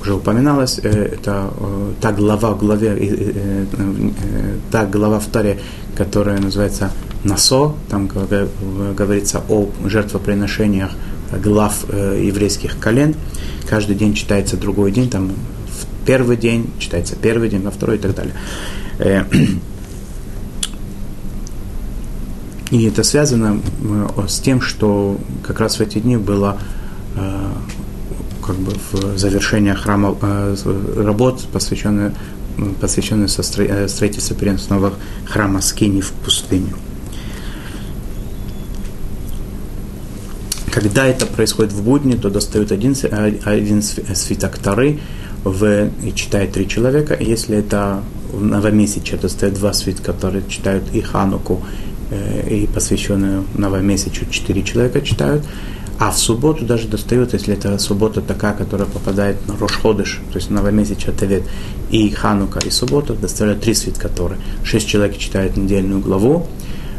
уже 0.05 0.15
упоминалось, 0.15 0.81
э, 0.83 1.15
это 1.15 1.51
э, 1.59 1.93
та 2.01 2.13
глава 2.13 2.51
в 2.51 2.59
главе, 2.59 2.97
э, 3.01 3.65
та 4.71 4.85
глава 4.85 5.19
в 5.19 5.27
Таре, 5.27 5.59
которая 5.97 6.39
называется 6.39 6.91
Насо, 7.25 7.75
там 7.89 8.09
говорится 8.97 9.43
о 9.49 9.69
жертвоприношениях 9.87 10.91
глав 11.43 11.87
еврейских 11.91 12.79
колен. 12.79 13.15
Каждый 13.67 13.97
день 13.97 14.15
читается 14.15 14.57
другой 14.59 14.93
день, 14.93 15.09
там 15.09 15.31
в 15.31 16.07
первый 16.07 16.37
день 16.37 16.67
читается 16.79 17.17
первый 17.17 17.49
день, 17.49 17.63
на 17.63 17.71
второй 17.71 17.97
и 17.97 17.99
так 17.99 18.15
далее. 18.15 18.35
И 22.71 22.85
это 22.85 23.03
связано 23.05 23.61
с 24.29 24.39
тем, 24.41 24.61
что 24.61 25.19
как 25.43 25.61
раз 25.61 25.79
в 25.79 25.81
эти 25.81 25.99
дни 25.99 26.17
было 26.17 26.59
как 28.45 28.57
бы 28.57 28.73
в 28.93 29.19
завершение 29.19 29.75
храма 29.75 30.17
э, 30.21 30.57
работ, 30.97 31.47
посвященных 31.53 32.13
посвященные 32.81 33.27
э, 33.27 33.89
строительству 33.89 34.37
переносного 34.37 34.93
храма 35.27 35.61
Скини 35.61 36.01
в 36.01 36.13
пустыню. 36.13 36.77
Когда 40.71 41.07
это 41.07 41.27
происходит 41.27 41.73
в 41.73 41.83
будни, 41.83 42.15
то 42.15 42.31
достают 42.31 42.71
один, 42.71 42.95
э, 43.03 43.39
один 43.45 43.83
свиток 43.83 44.59
Тары 44.59 45.01
в, 45.43 45.89
и 46.05 46.15
читает 46.15 46.53
три 46.53 46.69
человека. 46.69 47.17
Если 47.19 47.57
это 47.57 48.03
в 48.33 48.45
новомесяче, 48.45 49.17
достают 49.17 49.57
два 49.57 49.73
свитка, 49.73 50.13
которые 50.13 50.45
читают 50.49 50.85
и 50.93 51.01
Хануку, 51.01 51.63
и 52.49 52.69
посвященную 52.73 53.45
новомесячу 53.55 54.27
четыре 54.31 54.63
человека 54.63 55.01
читают. 55.01 55.43
А 55.99 56.11
в 56.11 56.19
субботу 56.19 56.65
даже 56.65 56.89
достает, 56.89 57.33
если 57.35 57.55
это 57.55 57.79
суббота 57.79 58.21
такая, 58.21 58.55
которая 58.55 58.89
попадает 58.89 59.47
на 59.47 59.57
Рошходыш, 59.57 60.21
то 60.33 60.39
есть 60.39 60.51
новомесячный 60.51 61.15
Тавет, 61.15 61.45
и 61.91 62.11
Ханука, 62.11 62.59
и 62.59 62.71
суббота, 62.71 63.15
доставляют 63.15 63.63
три 63.63 63.75
свитка 63.75 64.09
Торы. 64.09 64.39
Шесть 64.65 64.89
человек 64.89 65.17
читают 65.19 65.57
недельную 65.57 66.01
главу, 66.01 66.49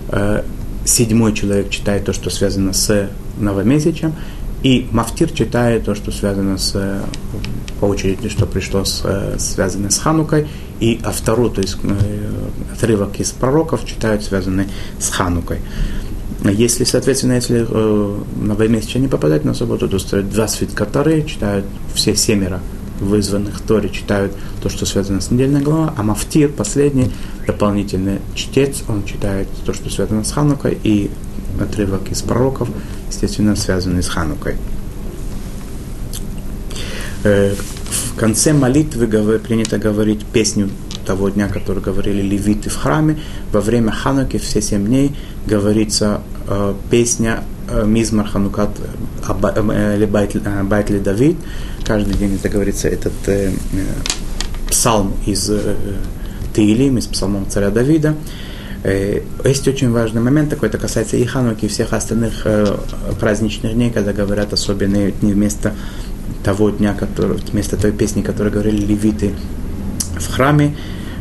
э, 0.10 0.44
седьмой 0.86 1.34
человек 1.34 1.70
читает 1.70 2.06
то, 2.06 2.14
что 2.14 2.30
связано 2.30 2.72
с 2.72 3.10
новомесячем, 3.38 4.14
и 4.64 4.88
Мафтир 4.92 5.30
читает 5.30 5.86
то, 5.86 5.94
что 5.94 6.12
связано 6.12 6.58
с, 6.58 7.02
по 7.80 7.86
очереди, 7.86 8.30
что 8.30 8.46
пришло 8.46 8.86
с, 8.86 9.04
связано 9.38 9.92
с 9.92 10.00
Ханукой, 10.00 10.48
и 10.80 11.00
автору, 11.04 11.50
то 11.50 11.62
есть 11.62 11.78
э, 11.84 12.30
отрывок 12.74 13.20
из 13.20 13.32
пророков 13.32 13.86
читают, 13.86 14.24
связанный 14.24 14.68
с 15.00 15.10
Ханукой. 15.10 15.60
Если, 16.50 16.84
соответственно, 16.84 17.34
если 17.34 17.66
э, 17.68 18.18
новомесячие 18.42 19.02
не 19.02 19.08
попадают 19.08 19.46
на 19.46 19.54
субботу, 19.54 19.88
то 19.88 20.00
стоят 20.00 20.30
два 20.30 20.48
свитка 20.48 20.86
Торы, 20.86 21.24
читают 21.24 21.66
все 21.94 22.16
семеро 22.16 22.62
вызванных 23.00 23.60
Торе, 23.62 23.90
читают 23.90 24.34
то, 24.62 24.70
что 24.70 24.86
связано 24.86 25.22
с 25.22 25.32
недельной 25.32 25.62
главой, 25.62 25.90
а 25.98 26.04
Мафтир, 26.04 26.50
последний, 26.50 27.12
дополнительный 27.46 28.20
чтец, 28.36 28.84
он 28.88 29.04
читает 29.04 29.48
то, 29.66 29.74
что 29.74 29.90
связано 29.90 30.24
с 30.24 30.32
Ханукой, 30.32 30.78
и 30.82 31.12
отрывок 31.60 32.12
из 32.12 32.22
пророков, 32.22 32.70
естественно, 33.10 33.56
связанный 33.56 34.04
с 34.04 34.08
Ханукой. 34.08 34.56
Э, 37.24 37.54
в 37.54 38.16
конце 38.18 38.54
молитвы 38.54 39.08
принято 39.40 39.78
говорить 39.78 40.26
песню 40.26 40.70
того 41.06 41.30
дня, 41.30 41.48
который 41.48 41.82
говорили 41.82 42.22
левиты 42.22 42.70
в 42.70 42.76
храме, 42.76 43.18
во 43.52 43.62
время 43.62 43.92
Хануки 43.92 44.38
все 44.38 44.62
семь 44.62 44.86
дней 44.86 45.16
говорится 45.46 46.22
э, 46.48 46.74
песня 46.90 47.44
э, 47.70 47.86
Мизмар 47.86 48.28
Ханукат 48.28 48.72
э, 49.28 49.62
э, 49.62 50.06
Байтли 50.64 51.00
Давид. 51.00 51.38
Каждый 51.86 52.16
день 52.16 52.36
это 52.36 52.50
говорится 52.50 52.88
этот 52.88 53.14
э, 53.28 53.52
псалм 54.70 55.14
из 55.26 55.50
э, 55.50 55.76
Таилим, 56.54 56.98
из 56.98 57.08
псалмов 57.08 57.50
царя 57.50 57.70
Давида. 57.70 58.16
Есть 59.44 59.68
очень 59.68 59.92
важный 59.92 60.22
момент 60.22 60.52
такой, 60.52 60.70
это 60.70 60.78
касается 60.78 61.18
и 61.18 61.26
Хануки, 61.26 61.66
и 61.66 61.68
всех 61.68 61.92
остальных 61.94 62.46
э, 62.46 62.78
праздничных 63.20 63.74
дней, 63.74 63.90
когда 63.90 64.14
говорят 64.14 64.54
особенные 64.54 65.12
дни 65.12 65.34
вместо 65.34 65.74
того 66.44 66.70
дня, 66.70 66.94
который, 66.94 67.38
вместо 67.52 67.78
той 67.78 67.92
песни, 67.92 68.22
которую 68.22 68.54
говорили 68.54 68.86
левиты 68.86 69.34
в 70.18 70.34
храме, 70.34 70.76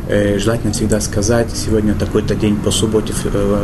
э, 0.07 0.37
желательно 0.39 0.73
всегда 0.73 0.99
сказать, 1.01 1.51
сегодня 1.51 1.95
такой-то 1.95 2.35
день 2.35 2.57
по 2.57 2.71
субботе, 2.71 3.13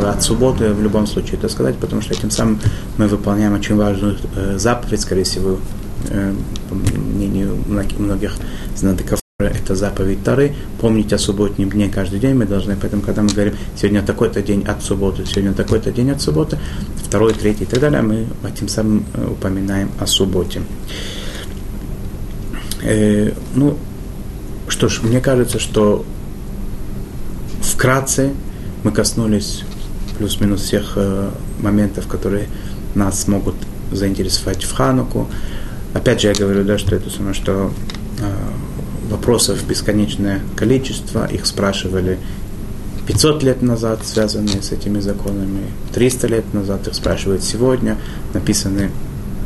от 0.04 0.22
субботы 0.22 0.72
в 0.72 0.82
любом 0.82 1.06
случае 1.06 1.38
это 1.38 1.48
сказать, 1.48 1.76
потому 1.76 2.02
что 2.02 2.14
этим 2.14 2.30
самым 2.30 2.60
мы 2.96 3.08
выполняем 3.08 3.54
очень 3.54 3.76
важную 3.76 4.16
заповедь, 4.56 5.00
скорее 5.00 5.24
всего, 5.24 5.58
по 6.68 6.74
мнению 6.74 7.56
многих 7.66 8.32
знатоков 8.76 9.22
это 9.50 9.74
заповедь 9.74 10.22
Тары, 10.22 10.54
помнить 10.80 11.12
о 11.12 11.18
субботнем 11.18 11.70
дне 11.70 11.88
каждый 11.88 12.20
день. 12.20 12.34
Мы 12.34 12.46
должны, 12.46 12.76
поэтому, 12.76 13.02
когда 13.02 13.22
мы 13.22 13.30
говорим, 13.30 13.54
сегодня 13.76 14.02
такой-то 14.02 14.42
день 14.42 14.64
от 14.64 14.82
субботы, 14.82 15.24
сегодня 15.26 15.52
такой-то 15.52 15.90
день 15.90 16.10
от 16.10 16.20
субботы, 16.20 16.58
второй, 16.96 17.32
третий 17.34 17.64
и 17.64 17.66
так 17.66 17.80
далее, 17.80 18.02
мы 18.02 18.26
этим 18.48 18.68
самым 18.68 19.04
э, 19.14 19.26
упоминаем 19.26 19.90
о 19.98 20.06
субботе. 20.06 20.62
Э, 22.82 23.32
ну, 23.54 23.76
что 24.72 24.88
ж, 24.88 25.02
мне 25.02 25.20
кажется, 25.20 25.58
что 25.58 26.02
вкратце 27.60 28.32
мы 28.84 28.90
коснулись 28.90 29.64
плюс-минус 30.16 30.62
всех 30.62 30.94
э, 30.96 31.30
моментов, 31.60 32.08
которые 32.08 32.48
нас 32.94 33.28
могут 33.28 33.54
заинтересовать 33.92 34.64
в 34.64 34.72
Хануку. 34.72 35.28
Опять 35.92 36.22
же, 36.22 36.28
я 36.28 36.34
говорю, 36.34 36.64
да, 36.64 36.78
что 36.78 36.96
это 36.96 37.10
самое, 37.10 37.34
что 37.34 37.70
э, 38.18 38.34
вопросов 39.10 39.62
бесконечное 39.68 40.40
количество, 40.56 41.26
их 41.26 41.44
спрашивали 41.44 42.18
500 43.06 43.42
лет 43.42 43.60
назад, 43.60 44.00
связанные 44.06 44.62
с 44.62 44.72
этими 44.72 45.00
законами, 45.00 45.64
300 45.92 46.26
лет 46.28 46.54
назад, 46.54 46.88
их 46.88 46.94
спрашивают 46.94 47.44
сегодня, 47.44 47.98
написаны 48.32 48.90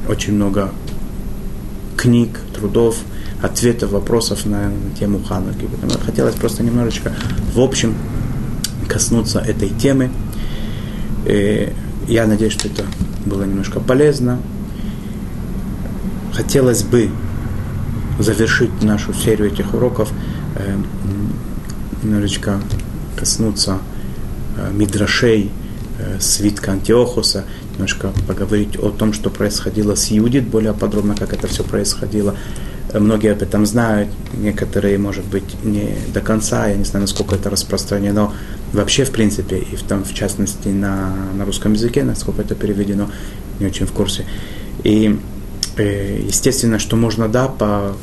очень 0.09 0.35
много 0.35 0.71
книг, 1.97 2.39
трудов, 2.55 2.99
ответов, 3.43 3.93
вопросов 3.93 4.47
на, 4.47 4.69
на 4.69 4.97
тему 4.99 5.23
Хануки. 5.23 5.69
Поэтому 5.71 6.05
хотелось 6.05 6.35
просто 6.35 6.63
немножечко 6.63 7.13
в 7.55 7.61
общем 7.61 7.95
коснуться 8.89 9.41
этой 9.41 9.69
темы. 9.71 10.11
И 11.27 11.73
я 12.09 12.27
надеюсь, 12.27 12.53
что 12.53 12.69
это 12.69 12.85
было 13.25 13.45
немножко 13.45 13.81
полезно. 13.81 14.39
Хотелось 16.33 16.83
бы 16.83 17.11
завершить 18.19 18.83
нашу 18.83 19.13
серию 19.13 19.53
этих 19.53 19.75
уроков, 19.75 20.11
э, 20.55 20.77
немножечко 22.03 22.61
коснуться 23.17 23.79
э, 24.57 24.71
мидрашей, 24.73 25.51
э, 25.99 26.19
свитка 26.21 26.73
Антиохуса, 26.73 27.45
немножко 27.73 28.13
поговорить 28.27 28.77
о 28.79 28.91
том, 28.91 29.13
что 29.13 29.31
происходило 29.31 29.95
с 29.95 30.11
Иудит, 30.11 30.47
более 30.47 30.73
подробно, 30.73 31.15
как 31.15 31.33
это 31.33 31.47
все 31.47 31.65
происходило. 31.65 32.35
Многие 32.95 33.33
об 33.33 33.43
этом 33.43 33.67
знают, 33.67 34.09
некоторые, 34.35 34.99
может 34.99 35.25
быть, 35.25 35.65
не 35.65 35.97
до 36.15 36.21
конца, 36.21 36.69
я 36.69 36.77
не 36.77 36.85
знаю, 36.85 37.03
насколько 37.03 37.35
это 37.35 37.51
распространено 37.51 38.33
вообще, 38.73 39.05
в 39.05 39.11
принципе, 39.11 39.59
и 39.59 39.77
в, 39.77 39.83
том, 39.83 40.05
в 40.05 40.15
частности 40.15 40.69
на, 40.69 41.15
на 41.35 41.45
русском 41.45 41.73
языке, 41.73 42.05
насколько 42.05 42.43
это 42.43 42.55
переведено, 42.55 43.11
не 43.61 43.67
очень 43.67 43.87
в 43.87 43.93
курсе. 43.93 44.25
И 44.85 45.19
Э, 45.77 46.21
естественно, 46.27 46.79
что 46.79 46.97
можно, 46.97 47.29
да, 47.29 47.49
по, 47.49 47.95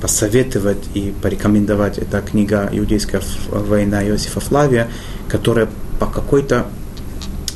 посоветовать 0.00 0.84
и 0.94 1.14
порекомендовать. 1.22 1.98
Это 1.98 2.20
книга 2.20 2.68
«Иудейская 2.72 3.22
война» 3.50 4.04
Иосифа 4.04 4.40
Флавия, 4.40 4.88
которая 5.28 5.68
по 6.00 6.06
какой-то 6.06 6.66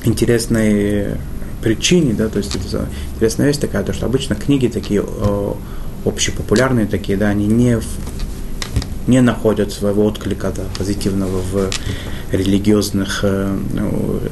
интересной 0.04 1.16
причине, 1.62 2.12
да, 2.12 2.28
то 2.28 2.38
есть 2.38 2.54
это 2.54 2.88
интересная 3.14 3.46
вещь 3.46 3.56
такая, 3.56 3.82
то 3.82 3.92
что 3.94 4.06
обычно 4.06 4.34
книги 4.34 4.68
такие 4.68 5.02
о, 5.02 5.56
общепопулярные 6.04 6.86
такие, 6.86 7.16
да, 7.18 7.28
они 7.28 7.46
не, 7.46 7.78
не 9.06 9.20
находят 9.20 9.72
своего 9.72 10.04
отклика 10.04 10.52
да, 10.54 10.62
позитивного 10.76 11.40
в 11.40 11.70
религиозных, 12.32 13.20
э, 13.22 13.56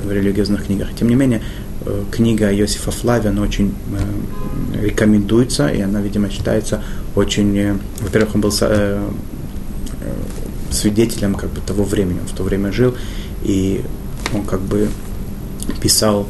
в 0.05 0.13
религиозных 0.13 0.67
книгах. 0.67 0.89
Тем 0.95 1.09
не 1.09 1.15
менее, 1.15 1.43
Э, 1.85 2.05
книга 2.11 2.53
Иосифа 2.55 2.91
Флавия, 2.91 3.31
она 3.31 3.43
очень 3.43 3.75
э, 3.93 4.85
рекомендуется, 4.85 5.69
и 5.69 5.81
она, 5.81 6.01
видимо, 6.01 6.31
считается 6.31 6.83
очень... 7.17 7.79
Во-первых, 8.01 8.35
он 8.37 8.41
был 8.41 8.53
свидетелем 10.71 11.35
как 11.35 11.51
бы 11.51 11.61
того 11.61 11.85
времени, 11.85 12.21
он 12.21 12.27
в 12.27 12.33
то 12.33 12.43
время 12.43 12.73
жил, 12.73 12.95
и 13.43 13.83
он 14.33 14.45
как 14.45 14.61
бы 14.61 14.89
писал, 15.81 16.27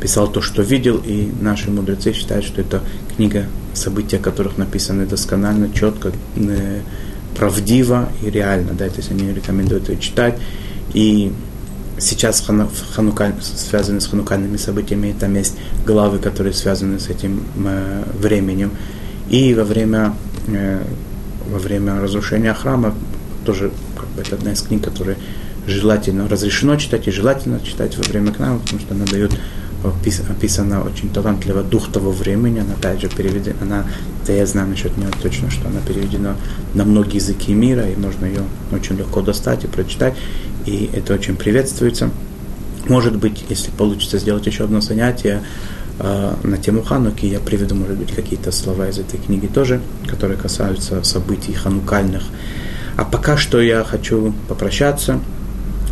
писал 0.00 0.28
то, 0.30 0.42
что 0.42 0.62
видел, 0.62 1.00
и 1.02 1.30
наши 1.40 1.70
мудрецы 1.70 2.12
считают, 2.12 2.44
что 2.44 2.60
это 2.60 2.82
книга, 3.16 3.46
события 3.76 4.18
которых 4.18 4.58
написаны 4.58 5.06
досконально, 5.06 5.72
четко, 5.72 6.12
правдиво 7.36 8.08
и 8.22 8.30
реально, 8.30 8.72
да, 8.72 8.88
то 8.88 8.96
есть 8.96 9.10
они 9.10 9.32
рекомендуют 9.32 9.88
ее 9.88 9.98
читать, 9.98 10.38
и 10.94 11.32
сейчас 11.98 12.44
ханука, 12.94 13.34
связаны 13.40 14.00
с 14.00 14.06
ханукальными 14.06 14.56
событиями, 14.56 15.14
там 15.18 15.34
есть 15.34 15.54
главы, 15.86 16.18
которые 16.18 16.52
связаны 16.52 16.98
с 16.98 17.08
этим 17.08 17.42
э, 17.64 18.04
временем. 18.18 18.70
И 19.30 19.54
во 19.54 19.64
время, 19.64 20.14
э, 20.48 20.82
во 21.50 21.58
время 21.58 22.00
разрушения 22.00 22.52
храма, 22.54 22.94
тоже 23.44 23.70
как 23.96 24.08
бы, 24.08 24.22
это 24.22 24.36
одна 24.36 24.52
из 24.52 24.62
книг, 24.62 24.84
которые 24.84 25.16
желательно, 25.66 26.28
разрешено 26.28 26.76
читать 26.76 27.08
и 27.08 27.10
желательно 27.10 27.60
читать 27.60 27.96
во 27.96 28.04
время 28.04 28.32
к 28.32 28.38
нам, 28.38 28.60
потому 28.60 28.80
что 28.80 28.94
она 28.94 29.04
дает 29.04 29.32
описана 29.84 30.82
очень 30.82 31.10
талантливо 31.10 31.62
дух 31.62 31.92
того 31.92 32.10
времени, 32.10 32.60
она 32.60 32.74
также 32.80 33.08
переведена, 33.08 33.56
она, 33.60 33.84
да 34.26 34.32
я 34.32 34.46
знаю 34.46 34.68
насчет 34.68 34.96
нее 34.96 35.10
точно, 35.22 35.50
что 35.50 35.68
она 35.68 35.80
переведена 35.80 36.36
на 36.74 36.84
многие 36.84 37.16
языки 37.16 37.52
мира, 37.52 37.88
и 37.88 37.96
можно 37.96 38.26
ее 38.26 38.42
очень 38.72 38.96
легко 38.96 39.22
достать 39.22 39.64
и 39.64 39.66
прочитать 39.68 40.14
и 40.66 40.90
это 40.92 41.14
очень 41.14 41.36
приветствуется. 41.36 42.10
Может 42.88 43.16
быть, 43.16 43.44
если 43.48 43.70
получится 43.70 44.18
сделать 44.18 44.46
еще 44.46 44.64
одно 44.64 44.80
занятие 44.80 45.42
э, 45.98 46.34
на 46.42 46.58
тему 46.58 46.82
Хануки, 46.82 47.26
я 47.26 47.40
приведу, 47.40 47.74
может 47.74 47.96
быть, 47.96 48.12
какие-то 48.12 48.52
слова 48.52 48.88
из 48.88 48.98
этой 48.98 49.18
книги 49.18 49.46
тоже, 49.46 49.80
которые 50.06 50.36
касаются 50.36 51.02
событий 51.02 51.52
ханукальных. 51.52 52.24
А 52.96 53.04
пока 53.04 53.36
что 53.36 53.60
я 53.60 53.84
хочу 53.84 54.34
попрощаться, 54.48 55.20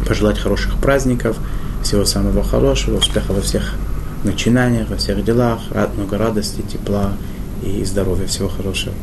пожелать 0.07 0.39
хороших 0.39 0.77
праздников, 0.79 1.39
всего 1.85 2.05
самого 2.05 2.43
хорошего, 2.43 2.99
успеха 2.99 3.33
во 3.33 3.41
всех 3.41 3.75
начинаниях, 4.25 4.89
во 4.89 4.97
всех 4.97 5.23
делах, 5.25 5.61
много 5.97 6.19
радости, 6.19 6.63
тепла 6.63 7.13
и 7.63 7.85
здоровья. 7.85 8.27
Всего 8.27 8.49
хорошего. 8.49 8.95